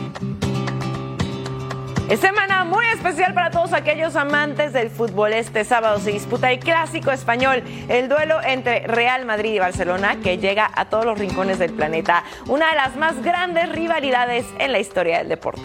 [2.16, 5.34] Semana muy especial para todos aquellos amantes del fútbol.
[5.34, 10.38] Este sábado se disputa el clásico español, el duelo entre Real Madrid y Barcelona, que
[10.38, 12.24] llega a todos los rincones del planeta.
[12.48, 15.62] Una de las más grandes rivalidades en la historia del deporte.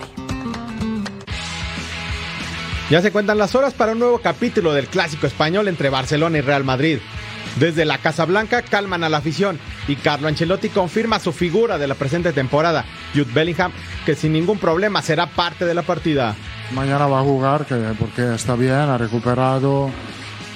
[2.91, 6.41] Ya se cuentan las horas para un nuevo capítulo del clásico español entre Barcelona y
[6.43, 6.99] Real Madrid.
[7.57, 11.87] Desde la Casa Blanca calman a la afición y Carlo Ancelotti confirma su figura de
[11.87, 12.85] la presente temporada,
[13.15, 13.73] Jude Bellingham,
[14.07, 16.35] que sin ningún problema será parte de la partida.
[16.73, 19.91] Mañana va a jugar que, porque está bien, ha recuperado.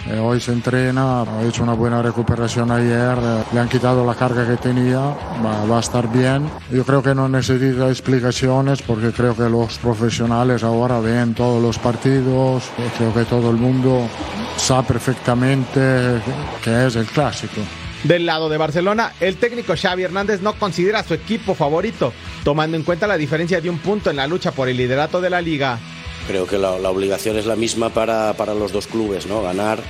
[0.09, 4.15] Eh, hoy se entrena, ha hecho una buena recuperación ayer, eh, le han quitado la
[4.15, 4.99] carga que tenía,
[5.45, 6.49] va, va a estar bien.
[6.71, 11.79] Yo creo que no necesita explicaciones porque creo que los profesionales ahora ven todos los
[11.79, 12.65] partidos,
[12.97, 14.09] creo que todo el mundo
[14.57, 16.21] sabe perfectamente
[16.63, 17.61] que es el clásico.
[18.05, 22.13] Del lado de Barcelona, el técnico Xavi Hernández no considera a su equipo favorito,
[22.45, 25.31] tomando en cuenta la diferencia de un punto en la lucha por el liderato de
[25.31, 25.79] la liga.
[26.27, 29.43] Creo que la, obligación es la misma para, para, los dos clubes, ¿no?
[29.43, 29.81] Ganar,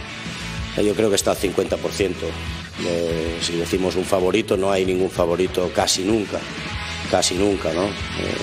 [0.76, 2.12] yo creo que está al 50%.
[2.84, 6.38] Eh, si decimos un favorito, no hay ningún favorito casi nunca,
[7.10, 7.84] casi nunca, ¿no?
[7.84, 8.36] Eh,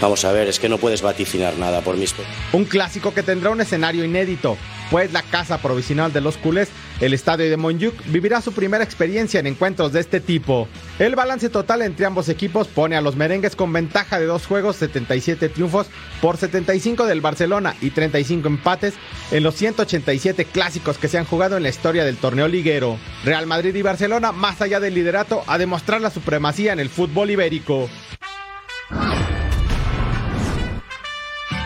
[0.00, 2.14] vamos a ver, es que no puedes vaticinar nada por mis...
[2.52, 4.56] Un clásico que tendrá un escenario inédito,
[4.90, 6.68] pues la casa provisional de los culés,
[7.00, 10.68] el estadio de Montjuic, vivirá su primera experiencia en encuentros de este tipo.
[10.98, 14.76] El balance total entre ambos equipos pone a los merengues con ventaja de dos juegos,
[14.76, 15.86] 77 triunfos
[16.20, 18.94] por 75 del Barcelona y 35 empates
[19.30, 22.98] en los 187 clásicos que se han jugado en la historia del torneo liguero.
[23.24, 27.30] Real Madrid y Barcelona, más allá del liderato, a demostrar la supremacía en el fútbol
[27.30, 27.88] ibérico.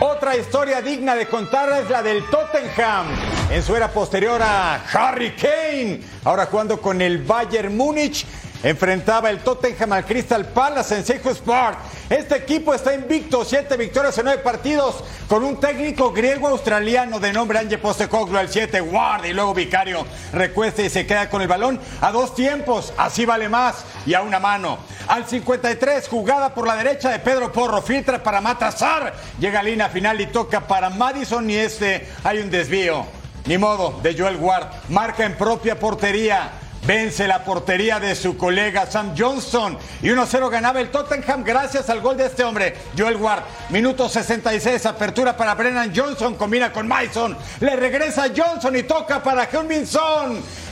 [0.07, 3.07] Otra historia digna de contar es la del Tottenham.
[3.49, 8.23] En su era posterior a Harry Kane, ahora jugando con el Bayern Múnich,
[8.65, 11.77] enfrentaba el Tottenham al Crystal Palace en Selhurst Park.
[12.09, 17.59] Este equipo está invicto, siete victorias en nueve partidos, con un técnico griego-australiano de nombre
[17.59, 21.79] Ange Postecoglou al 7, Ward y luego Vicario recuesta y se queda con el balón
[22.01, 24.79] a dos tiempos, así vale más y a una mano.
[25.07, 29.89] Al 53, jugada por la derecha de Pedro Porro, filtra para Matazar, llega a línea
[29.89, 33.05] final y toca para Madison y este hay un desvío.
[33.45, 36.64] Ni modo, de Joel Ward, marca en propia portería.
[36.87, 41.99] Vence la portería de su colega Sam Johnston y 1-0 ganaba el Tottenham gracias al
[41.99, 43.41] gol de este hombre, Joel Ward.
[43.69, 49.49] Minuto 66, apertura para Brennan Johnson, combina con Mason, le regresa Johnson y toca para
[49.49, 49.87] Heung-Min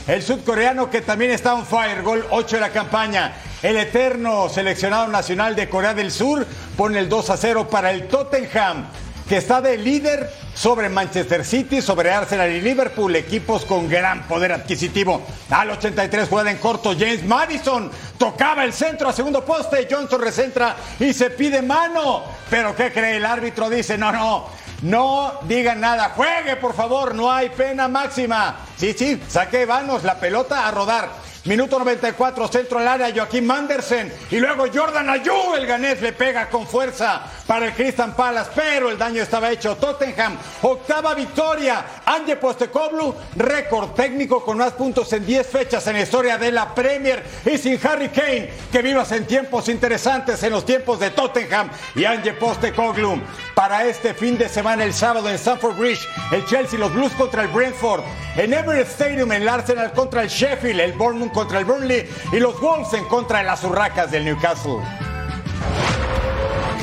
[0.06, 3.32] el sudcoreano que también está on fire, gol 8 de la campaña.
[3.60, 6.46] El eterno seleccionado nacional de Corea del Sur
[6.76, 8.86] pone el 2 0 para el Tottenham
[9.28, 14.52] que está de líder sobre Manchester City, sobre Arsenal y Liverpool, equipos con gran poder
[14.52, 15.22] adquisitivo.
[15.50, 20.76] Al 83 juega en corto James Madison, tocaba el centro a segundo poste, Johnson recentra
[21.00, 22.22] y se pide mano.
[22.50, 23.16] Pero ¿qué cree?
[23.16, 24.46] El árbitro dice, no, no,
[24.82, 28.56] no digan nada, juegue por favor, no hay pena máxima.
[28.76, 31.23] Sí, sí, saque vanos, la pelota a rodar.
[31.46, 34.10] Minuto 94, centro al área, Joaquín Mandersen.
[34.30, 38.90] Y luego Jordan Ayú, el ganés, le pega con fuerza para el Crystal Palace, pero
[38.90, 39.76] el daño estaba hecho.
[39.76, 41.84] Tottenham, octava victoria.
[42.06, 46.74] Ange Postecoglou, récord técnico con más puntos en 10 fechas en la historia de la
[46.74, 47.22] Premier.
[47.44, 52.06] Y sin Harry Kane, que vivas en tiempos interesantes, en los tiempos de Tottenham y
[52.06, 53.20] Ange Postecoglou.
[53.54, 57.42] Para este fin de semana, el sábado en Stamford Bridge, el Chelsea, los Blues contra
[57.42, 58.02] el Brentford.
[58.36, 62.58] En Emirates Stadium, el Arsenal contra el Sheffield, el Bournemouth contra el Burnley y los
[62.60, 64.78] Wolves en contra de las Urracas del Newcastle.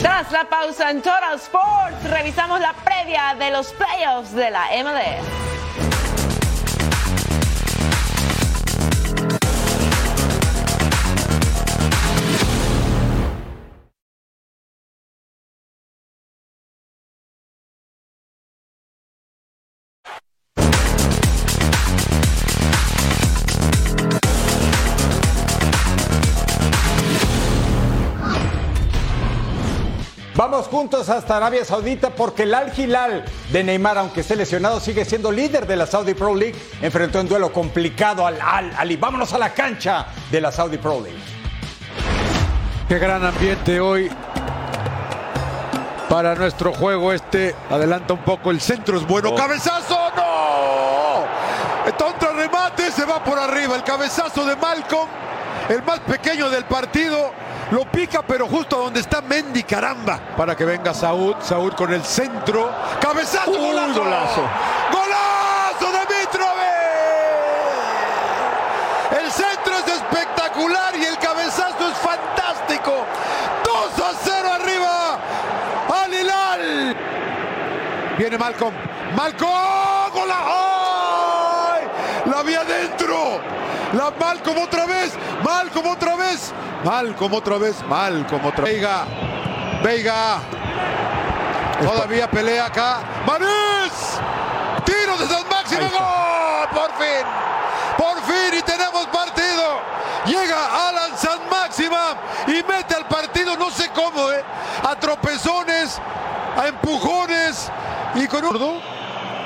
[0.01, 5.60] Tras la pausa en Total Sports, revisamos la previa de los playoffs de la MLS.
[30.51, 35.05] Vamos juntos hasta Arabia Saudita porque el Al Hilal de Neymar, aunque esté lesionado, sigue
[35.05, 36.59] siendo líder de la Saudi Pro League.
[36.81, 38.97] Enfrentó un duelo complicado al Al Ali.
[38.97, 41.17] Vámonos a la cancha de la Saudi Pro League.
[42.85, 44.11] Qué gran ambiente hoy
[46.09, 47.13] para nuestro juego.
[47.13, 48.51] Este adelanta un poco.
[48.51, 49.29] El centro es bueno.
[49.29, 49.35] Oh.
[49.35, 49.97] ¡Cabezazo!
[50.17, 51.91] ¡No!
[51.97, 53.77] Tonto remate, se va por arriba.
[53.77, 55.07] El cabezazo de Malcolm,
[55.69, 57.31] el más pequeño del partido.
[57.71, 60.19] Lo pica, pero justo donde está Mendy, caramba.
[60.35, 62.69] Para que venga Saúd, Saúd con el centro.
[62.99, 63.51] ¡Cabezazo!
[63.51, 64.03] Uy, ¡Golazo!
[64.03, 64.41] golazo.
[64.91, 66.51] ¡Golazo de Mitrovic!
[69.23, 73.05] El centro es espectacular y el cabezazo es fantástico.
[73.63, 75.19] 2 a 0 arriba.
[76.03, 76.95] Al Hilal.
[78.17, 78.73] Viene Malcolm.
[79.15, 80.11] Malcolm.
[80.13, 80.43] ¡Golazo!
[81.71, 81.83] ¡Ay!
[82.25, 83.39] La vi adentro.
[84.31, 85.13] La Malcolm otra vez.
[85.43, 86.53] Malcolm otra vez.
[86.85, 87.75] Malcolm otra vez.
[87.87, 88.73] Malcolm otra vez.
[88.73, 89.05] Veiga.
[89.83, 90.39] Veiga.
[91.81, 92.99] Todavía pelea acá.
[93.27, 94.19] Manés.
[94.85, 95.81] Tiro de San Máximo.
[95.81, 96.69] ¡Gol!
[96.73, 97.25] Por fin.
[97.97, 99.81] Por fin y tenemos partido.
[100.25, 102.15] Llega Alan San Máxima
[102.47, 104.43] y mete al partido, no sé cómo, ¿eh?
[104.87, 105.99] A tropezones,
[106.57, 107.69] a empujones
[108.15, 108.79] y con un...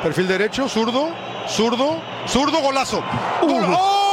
[0.04, 1.10] Perfil derecho, zurdo,
[1.48, 3.02] zurdo, zurdo, golazo.
[3.42, 4.05] Gol- ¡Oh!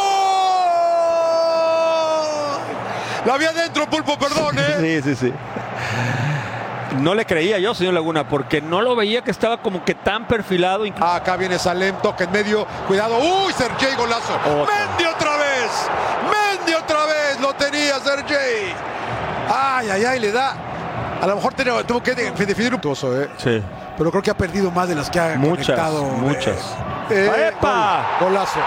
[3.25, 5.01] La vi adentro, Pulpo, perdón, ¿eh?
[5.03, 5.33] Sí, sí, sí.
[6.99, 10.27] no le creía yo, señor Laguna, porque no lo veía que estaba como que tan
[10.27, 10.85] perfilado.
[11.01, 13.17] Acá viene Salem, toque en medio, cuidado.
[13.19, 14.33] ¡Uy, Sergey golazo!
[14.45, 15.89] ¡Mendy otra vez!
[16.59, 17.41] ¡Mendy otra vez!
[17.41, 18.75] Lo tenía Sergey.
[19.49, 20.55] Ay, ay, ay, le da.
[21.21, 23.31] A lo mejor tenía- tuvo que de- definir un pozo, ¿eh?
[23.39, 23.63] Sí.
[23.97, 26.03] Pero creo que ha perdido más de las que ha Muchas, conectado.
[26.05, 26.57] muchas.
[27.11, 28.17] Eh, eh, ¡Epa!
[28.19, 28.59] gol- golazo.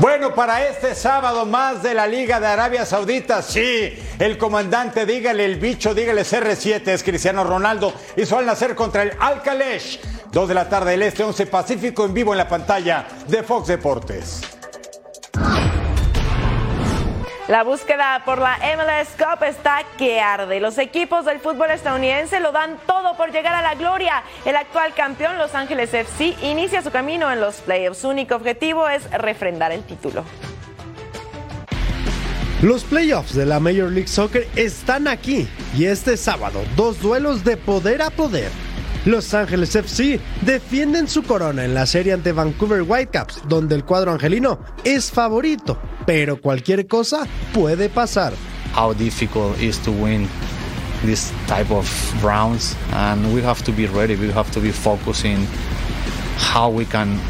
[0.00, 5.44] Bueno, para este sábado más de la Liga de Arabia Saudita, sí, el comandante, dígale
[5.44, 10.00] el bicho, dígale CR7, es Cristiano Ronaldo, hizo al nacer contra el Al-Kalesh.
[10.32, 13.68] Dos de la tarde del Este, 11 Pacífico en vivo en la pantalla de Fox
[13.68, 14.40] Deportes.
[17.46, 20.60] La búsqueda por la MLS Cup está que arde.
[20.60, 24.22] Los equipos del fútbol estadounidense lo dan todo por llegar a la gloria.
[24.46, 27.98] El actual campeón Los Ángeles FC inicia su camino en los playoffs.
[27.98, 30.24] Su único objetivo es refrendar el título.
[32.62, 37.58] Los playoffs de la Major League Soccer están aquí y este sábado dos duelos de
[37.58, 38.50] poder a poder.
[39.04, 44.12] Los Ángeles FC defienden su corona en la serie ante Vancouver Whitecaps, donde el cuadro
[44.12, 48.32] angelino es favorito, pero cualquier cosa puede pasar.
[48.74, 50.28] how difficult is to win
[51.04, 51.86] this type of
[52.24, 55.46] rounds and we have to be ready we have to be focusing
[56.36, 57.20] how we can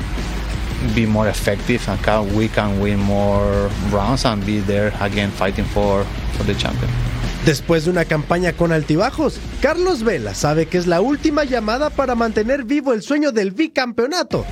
[0.94, 6.04] be more effective and we can win more rounds and be there again fighting for,
[6.32, 6.90] for the champion
[7.46, 12.14] Después de una campaña con altibajos, Carlos Vela sabe que es la última llamada para
[12.14, 14.44] mantener vivo el sueño del bicampeonato.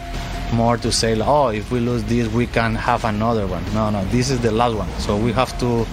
[0.52, 4.04] more to say oh if we lose this we can have another one no no
[4.10, 5.86] this is the last one so we have to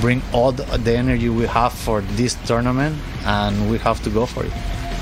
[0.00, 4.24] bring all the, the energy we have for this tournament and we have to go
[4.24, 4.52] for it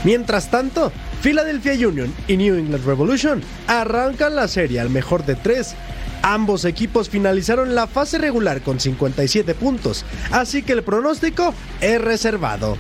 [0.05, 5.75] Mientras tanto, Philadelphia Union y New England Revolution arrancan la serie al mejor de tres.
[6.23, 12.77] Ambos equipos finalizaron la fase regular con 57 puntos, así que el pronóstico es reservado.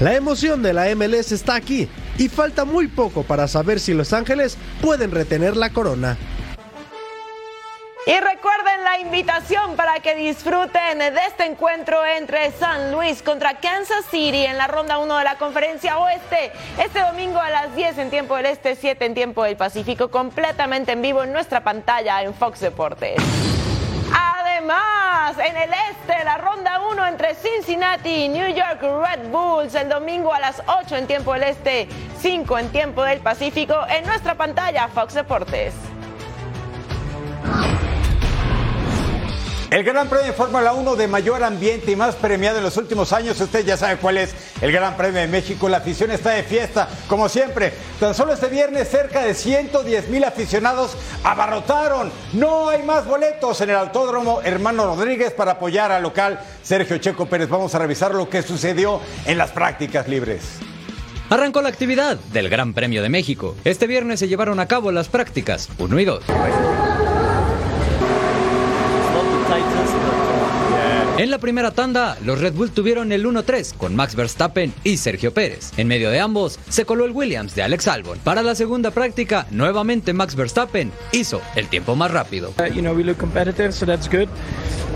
[0.00, 4.12] La emoción de la MLS está aquí y falta muy poco para saber si Los
[4.12, 6.18] Ángeles pueden retener la corona.
[8.08, 14.04] Y recuerden la invitación para que disfruten de este encuentro entre San Luis contra Kansas
[14.08, 16.52] City en la ronda 1 de la conferencia oeste.
[16.78, 20.92] Este domingo a las 10 en tiempo del este, 7 en tiempo del Pacífico, completamente
[20.92, 23.16] en vivo en nuestra pantalla en Fox Deportes.
[24.14, 29.88] Además, en el este, la ronda 1 entre Cincinnati y New York Red Bulls el
[29.88, 31.88] domingo a las 8 en tiempo del este,
[32.20, 35.74] 5 en tiempo del Pacífico en nuestra pantalla Fox Deportes.
[39.76, 43.12] El Gran Premio de Fórmula 1 de mayor ambiente y más premiado en los últimos
[43.12, 45.68] años, usted ya sabe cuál es el Gran Premio de México.
[45.68, 47.74] La afición está de fiesta, como siempre.
[48.00, 52.10] Tan solo este viernes cerca de 110 mil aficionados abarrotaron.
[52.32, 57.26] No hay más boletos en el Autódromo Hermano Rodríguez para apoyar al local Sergio Checo
[57.26, 57.50] Pérez.
[57.50, 60.58] Vamos a revisar lo que sucedió en las prácticas libres.
[61.28, 63.54] Arrancó la actividad del Gran Premio de México.
[63.66, 66.24] Este viernes se llevaron a cabo las prácticas 1 y 2.
[71.18, 75.32] En la primera tanda, los Red Bull tuvieron el 1-3 con Max Verstappen y Sergio
[75.32, 75.70] Pérez.
[75.78, 78.18] En medio de ambos, se coló el Williams de Alex Albon.
[78.18, 82.52] Para la segunda práctica, nuevamente Max Verstappen hizo el tiempo más rápido.
[82.58, 84.28] Uh, you know, we look competitive, so that's good.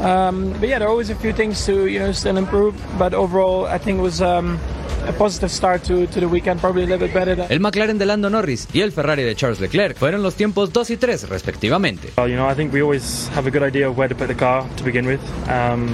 [0.04, 2.74] Um, but yeah, there are always a few things to still improve.
[2.98, 4.58] But overall, I think it was um,
[5.06, 6.60] a positive start to, to the weekend.
[6.60, 7.50] Probably a little bit better than.
[7.50, 10.90] El McLaren de Lando Norris y el Ferrari de Charles Leclerc fueron los tiempos 2
[10.90, 12.12] y 3 respectivamente.
[12.16, 14.28] Well, you know, I think we always have a good idea of where to put
[14.28, 15.20] the car to begin with.
[15.48, 15.88] Um,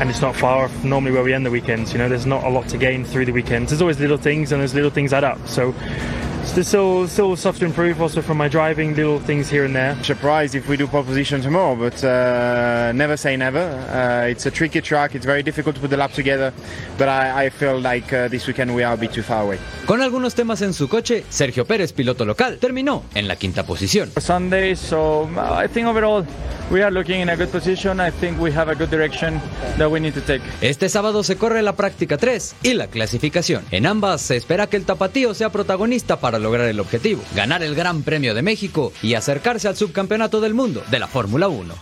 [0.00, 1.92] and it's not far off normally where we end the weekends.
[1.92, 3.70] You know, there's not a lot to gain through the weekends.
[3.70, 5.38] There's always little things, and those little things add up.
[5.48, 8.00] So there's still still stuff to improve.
[8.00, 9.96] Also from my driving, little things here and there.
[10.02, 13.60] surprised if we do pole position tomorrow, but uh, never say never.
[13.60, 15.14] Uh, it's a tricky track.
[15.14, 16.52] It's very difficult to put the lap together,
[16.98, 19.58] but I, I feel like uh, this weekend we are a bit too far away.
[19.86, 24.10] Con algunos temas en su coche, Sergio Pérez, piloto local, terminó en la quinta posición.
[24.18, 26.24] Sunday, so uh, I think overall
[26.70, 28.00] we are looking in a good position.
[28.00, 29.40] I think we have a good direction
[29.78, 30.42] that we need to take.
[30.60, 33.64] Este sábado se corre la práctica 3 y la clasificación.
[33.70, 37.74] En ambas se espera que el tapatío sea protagonista para lograr el objetivo, ganar el
[37.74, 41.74] Gran Premio de México y acercarse al subcampeonato del mundo de la Fórmula 1.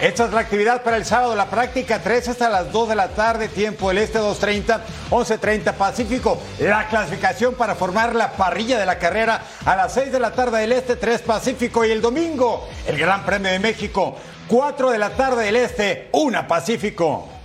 [0.00, 3.08] Esta es la actividad para el sábado, la práctica 3 hasta las 2 de la
[3.08, 6.38] tarde, tiempo del este 2.30, 11.30 Pacífico.
[6.58, 10.60] La clasificación para formar la parrilla de la carrera a las 6 de la tarde
[10.60, 11.82] del este, 3 Pacífico.
[11.82, 14.16] Y el domingo, el Gran Premio de México,
[14.48, 17.35] 4 de la tarde del este, 1 Pacífico.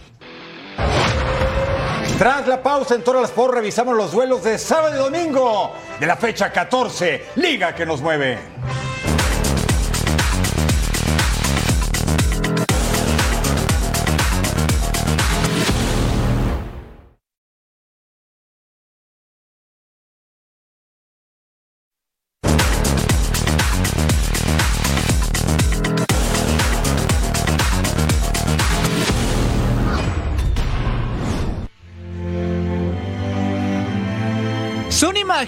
[2.22, 6.16] Tras la pausa en Toro Sport revisamos los duelos de sábado y domingo de la
[6.16, 8.38] fecha 14, Liga que nos mueve.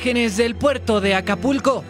[0.04, 1.82] Imágenes del puerto de Acapulco.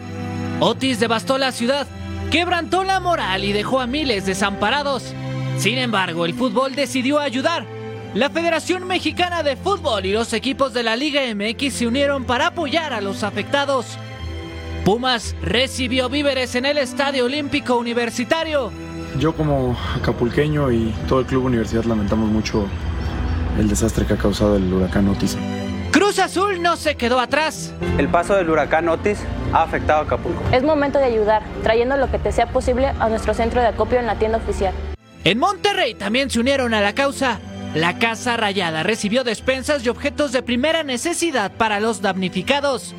[0.60, 1.84] Otis devastó la ciudad,
[2.30, 5.12] quebrantó la moral y dejó a miles desamparados.
[5.58, 7.66] Sin embargo, el fútbol decidió ayudar.
[8.14, 12.46] La Federación Mexicana de Fútbol y los equipos de la Liga MX se unieron para
[12.48, 13.98] apoyar a los afectados.
[14.84, 18.70] Pumas recibió víveres en el Estadio Olímpico Universitario.
[19.18, 22.68] Yo como acapulqueño y todo el club universidad lamentamos mucho
[23.58, 25.36] el desastre que ha causado el huracán Otis.
[25.94, 27.72] Cruz Azul no se quedó atrás.
[27.98, 29.20] El paso del huracán Otis
[29.52, 30.42] ha afectado a Acapulco.
[30.50, 34.00] Es momento de ayudar, trayendo lo que te sea posible a nuestro centro de acopio
[34.00, 34.74] en la tienda oficial.
[35.22, 37.38] En Monterrey también se unieron a la causa.
[37.76, 42.92] La Casa Rayada recibió despensas y objetos de primera necesidad para los damnificados.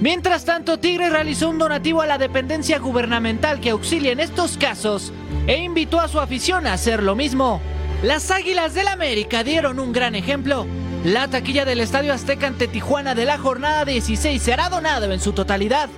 [0.00, 5.12] Mientras tanto, Tigre realizó un donativo a la dependencia gubernamental que auxilia en estos casos
[5.46, 7.60] e invitó a su afición a hacer lo mismo.
[8.02, 10.66] Las Águilas del América dieron un gran ejemplo.
[11.08, 15.32] La taquilla del Estadio Azteca ante Tijuana de la jornada 16 será donado en su
[15.32, 15.88] totalidad.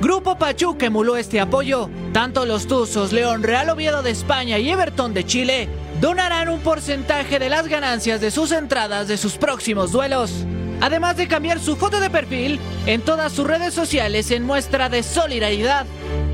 [0.00, 1.88] Grupo Pachuca emuló este apoyo.
[2.12, 5.68] Tanto los Tuzos, León, Real Oviedo de España y Everton de Chile
[6.00, 10.32] donarán un porcentaje de las ganancias de sus entradas de sus próximos duelos.
[10.80, 15.04] Además de cambiar su foto de perfil en todas sus redes sociales en muestra de
[15.04, 15.86] solidaridad.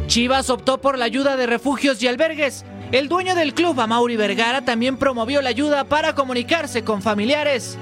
[0.06, 2.64] Chivas optó por la ayuda de refugios y albergues.
[2.92, 7.76] El dueño del club, Amauri Vergara, también promovió la ayuda para comunicarse con familiares.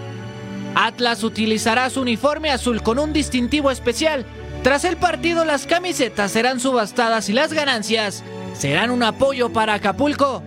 [0.75, 4.25] Atlas utilizará su uniforme azul con un distintivo especial.
[4.62, 8.23] Tras el partido, las camisetas serán subastadas y las ganancias
[8.55, 10.43] serán un apoyo para Acapulco.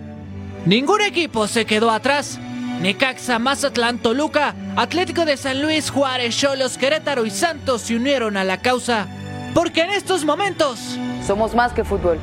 [0.66, 2.38] Ningún equipo se quedó atrás.
[2.80, 8.44] Necaxa, Mazatlán, Toluca, Atlético de San Luis, Juárez, Cholos, Querétaro y Santos se unieron a
[8.44, 9.06] la causa.
[9.52, 12.18] Porque en estos momentos somos más que fútbol.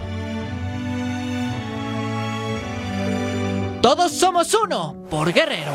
[3.81, 5.71] Todos somos uno por Guerrero.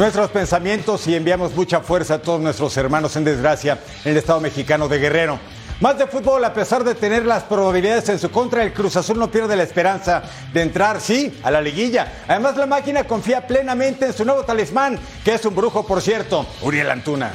[0.00, 4.40] Nuestros pensamientos y enviamos mucha fuerza a todos nuestros hermanos en desgracia en el Estado
[4.40, 5.38] mexicano de Guerrero.
[5.78, 9.18] Más de fútbol, a pesar de tener las probabilidades en su contra, el Cruz Azul
[9.18, 10.22] no pierde la esperanza
[10.54, 12.22] de entrar, sí, a la liguilla.
[12.26, 16.46] Además, la máquina confía plenamente en su nuevo talismán, que es un brujo, por cierto,
[16.62, 17.32] Uriel Antuna.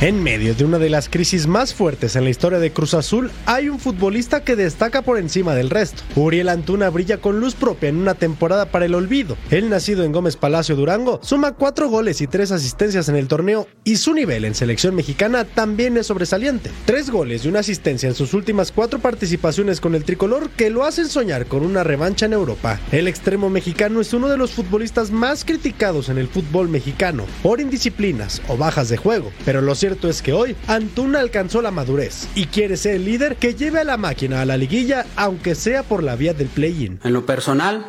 [0.00, 3.30] En medio de una de las crisis más fuertes en la historia de Cruz Azul,
[3.44, 6.04] hay un futbolista que destaca por encima del resto.
[6.16, 9.36] Uriel Antuna brilla con luz propia en una temporada para el olvido.
[9.50, 13.68] El nacido en Gómez Palacio Durango suma cuatro goles y tres asistencias en el torneo
[13.84, 16.70] y su nivel en selección mexicana también es sobresaliente.
[16.86, 20.84] Tres goles y una asistencia en sus últimas cuatro participaciones con el tricolor que lo
[20.84, 22.80] hacen soñar con una revancha en Europa.
[22.90, 27.60] El extremo mexicano es uno de los futbolistas más criticados en el fútbol mexicano por
[27.60, 32.28] indisciplinas o bajas de juego, pero lo cierto es que hoy Antuna alcanzó la madurez
[32.34, 35.82] y quiere ser el líder que lleve a la máquina a la liguilla, aunque sea
[35.82, 37.00] por la vía del play-in.
[37.02, 37.84] En lo personal,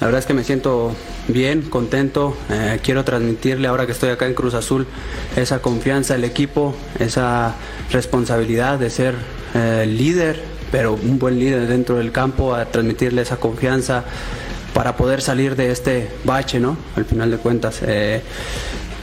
[0.00, 0.94] la verdad es que me siento
[1.28, 2.36] bien, contento.
[2.50, 4.86] Eh, quiero transmitirle ahora que estoy acá en Cruz Azul
[5.36, 7.54] esa confianza al equipo, esa
[7.90, 9.14] responsabilidad de ser
[9.54, 14.04] eh, líder, pero un buen líder dentro del campo, a transmitirle esa confianza
[14.72, 16.76] para poder salir de este bache, ¿no?
[16.96, 18.22] Al final de cuentas, eh,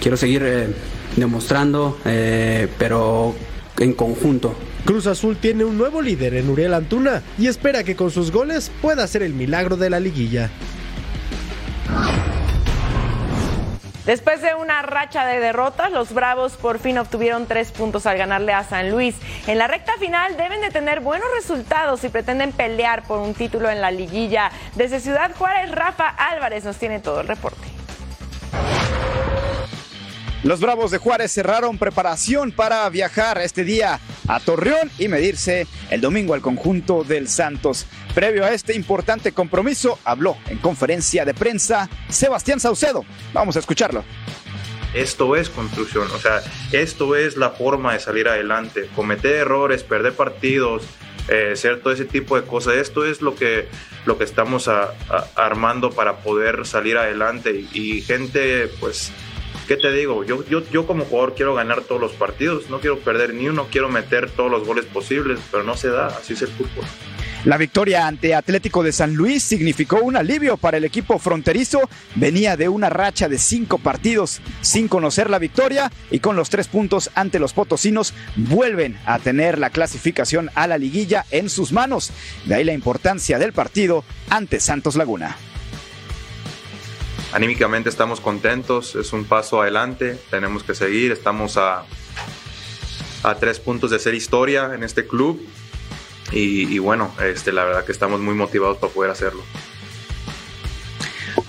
[0.01, 0.75] quiero seguir
[1.15, 3.33] demostrando, eh, pero
[3.79, 4.53] en conjunto.
[4.83, 8.71] Cruz Azul tiene un nuevo líder en Uriel Antuna y espera que con sus goles
[8.81, 10.49] pueda hacer el milagro de la liguilla.
[14.05, 18.51] Después de una racha de derrotas, los Bravos por fin obtuvieron tres puntos al ganarle
[18.51, 19.15] a San Luis.
[19.45, 23.69] En la recta final deben de tener buenos resultados si pretenden pelear por un título
[23.69, 24.51] en la liguilla.
[24.75, 27.70] Desde Ciudad Juárez, Rafa Álvarez nos tiene todo el reporte.
[30.43, 36.01] Los Bravos de Juárez cerraron preparación para viajar este día a Torreón y medirse el
[36.01, 37.85] domingo al conjunto del Santos.
[38.15, 43.05] Previo a este importante compromiso, habló en conferencia de prensa Sebastián Saucedo.
[43.33, 44.03] Vamos a escucharlo.
[44.95, 48.89] Esto es construcción, o sea, esto es la forma de salir adelante.
[48.95, 50.83] Cometer errores, perder partidos,
[51.27, 52.77] eh, todo ese tipo de cosas.
[52.77, 53.67] Esto es lo que,
[54.05, 54.67] lo que estamos
[55.35, 57.63] armando para poder salir adelante.
[57.73, 59.11] Y gente, pues,
[59.71, 60.25] ¿qué te digo?
[60.25, 63.67] Yo, yo, yo como jugador quiero ganar todos los partidos, no quiero perder ni uno,
[63.71, 66.83] quiero meter todos los goles posibles, pero no se da, así es el fútbol.
[67.45, 71.79] La victoria ante Atlético de San Luis significó un alivio para el equipo fronterizo.
[72.15, 76.67] Venía de una racha de cinco partidos sin conocer la victoria y con los tres
[76.67, 82.11] puntos ante los potosinos vuelven a tener la clasificación a la liguilla en sus manos.
[82.43, 85.37] De ahí la importancia del partido ante Santos Laguna.
[87.33, 91.85] Anímicamente estamos contentos, es un paso adelante, tenemos que seguir, estamos a,
[93.23, 95.41] a tres puntos de ser historia en este club
[96.33, 99.43] y, y bueno, este, la verdad que estamos muy motivados para poder hacerlo.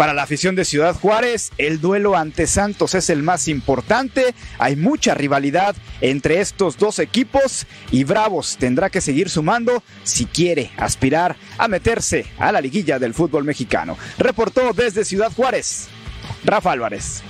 [0.02, 4.34] Para la afición de Ciudad Juárez, el duelo ante Santos es el más importante.
[4.58, 10.72] Hay mucha rivalidad entre estos dos equipos y Bravos tendrá que seguir sumando si quiere
[10.76, 13.96] aspirar a meterse a la liguilla del fútbol mexicano.
[14.18, 15.86] Reportó desde Ciudad Juárez,
[16.44, 17.22] Rafa Álvarez.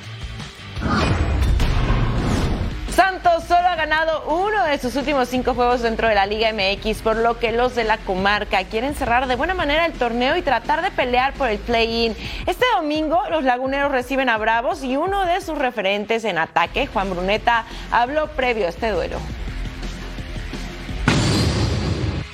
[2.94, 7.00] Santos solo ha ganado uno de sus últimos cinco juegos dentro de la Liga MX,
[7.00, 10.42] por lo que los de la comarca quieren cerrar de buena manera el torneo y
[10.42, 12.14] tratar de pelear por el play-in.
[12.46, 17.08] Este domingo los laguneros reciben a Bravos y uno de sus referentes en ataque, Juan
[17.08, 19.16] Bruneta, habló previo a este duelo.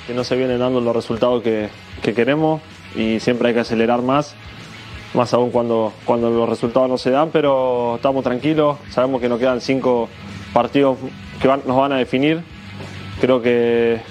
[0.07, 1.69] Que no se vienen dando los resultados que,
[2.01, 2.61] que queremos
[2.95, 4.35] y siempre hay que acelerar más
[5.13, 9.39] más aún cuando, cuando los resultados no se dan, pero estamos tranquilos, sabemos que nos
[9.39, 10.07] quedan cinco
[10.53, 10.97] partidos
[11.41, 12.43] que nos van a definir.
[13.21, 14.01] Creo que,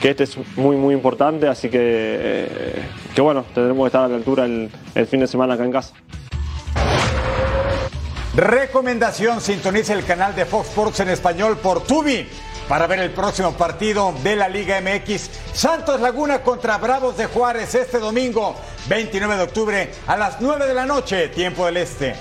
[0.00, 2.82] que este es muy, muy importante, así que, eh,
[3.14, 5.72] que bueno, tendremos que estar a la altura el, el fin de semana acá en
[5.72, 5.94] casa.
[8.34, 12.26] Recomendación, sintonice el canal de Fox Sports en español por Tubi
[12.70, 15.28] para ver el próximo partido de la Liga MX.
[15.52, 18.54] Santos Laguna contra Bravos de Juárez este domingo
[18.88, 22.14] 29 de octubre a las 9 de la noche, tiempo del Este.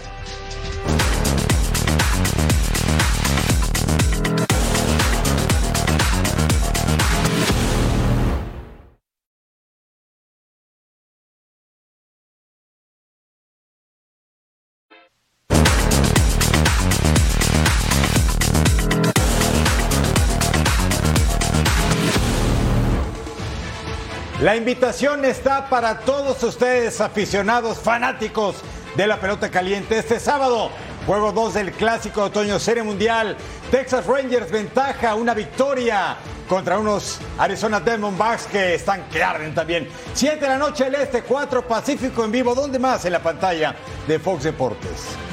[24.50, 28.56] La invitación está para todos ustedes, aficionados, fanáticos
[28.95, 30.00] de la pelota caliente.
[30.00, 30.72] Este sábado,
[31.06, 33.38] juego 2 del clásico de otoño Serie Mundial.
[33.70, 39.88] Texas Rangers ventaja, una victoria contra unos Arizona Diamondbacks que están que arden también.
[40.16, 42.56] 7 de la noche el este, 4 Pacífico en vivo.
[42.56, 43.06] ¿Dónde más?
[43.06, 43.76] En la pantalla
[44.08, 45.29] de Fox Deportes.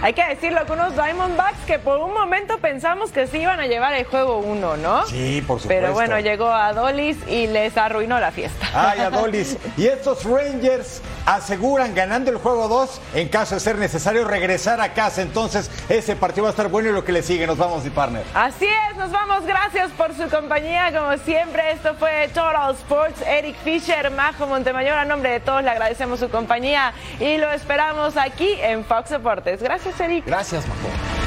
[0.00, 3.66] Hay que decirlo con unos Diamondbacks que por un momento pensamos que sí iban a
[3.66, 5.04] llevar el juego 1, ¿no?
[5.06, 5.68] Sí, por supuesto.
[5.68, 8.68] Pero bueno, llegó Adolis y les arruinó la fiesta.
[8.72, 9.56] Ay, Adolis.
[9.76, 14.94] Y estos Rangers aseguran ganando el juego 2 en caso de ser necesario regresar a
[14.94, 15.20] casa.
[15.20, 17.46] Entonces, ese partido va a estar bueno y lo que le sigue.
[17.46, 18.22] Nos vamos, mi partner.
[18.34, 19.44] Así es, nos vamos.
[19.46, 20.92] Gracias por su compañía.
[20.96, 23.20] Como siempre, esto fue Total Sports.
[23.26, 24.96] Eric Fisher, Majo Montemayor.
[24.96, 29.60] A nombre de todos le agradecemos su compañía y lo esperamos aquí en Fox Deportes.
[29.88, 31.17] Gracias, Eric.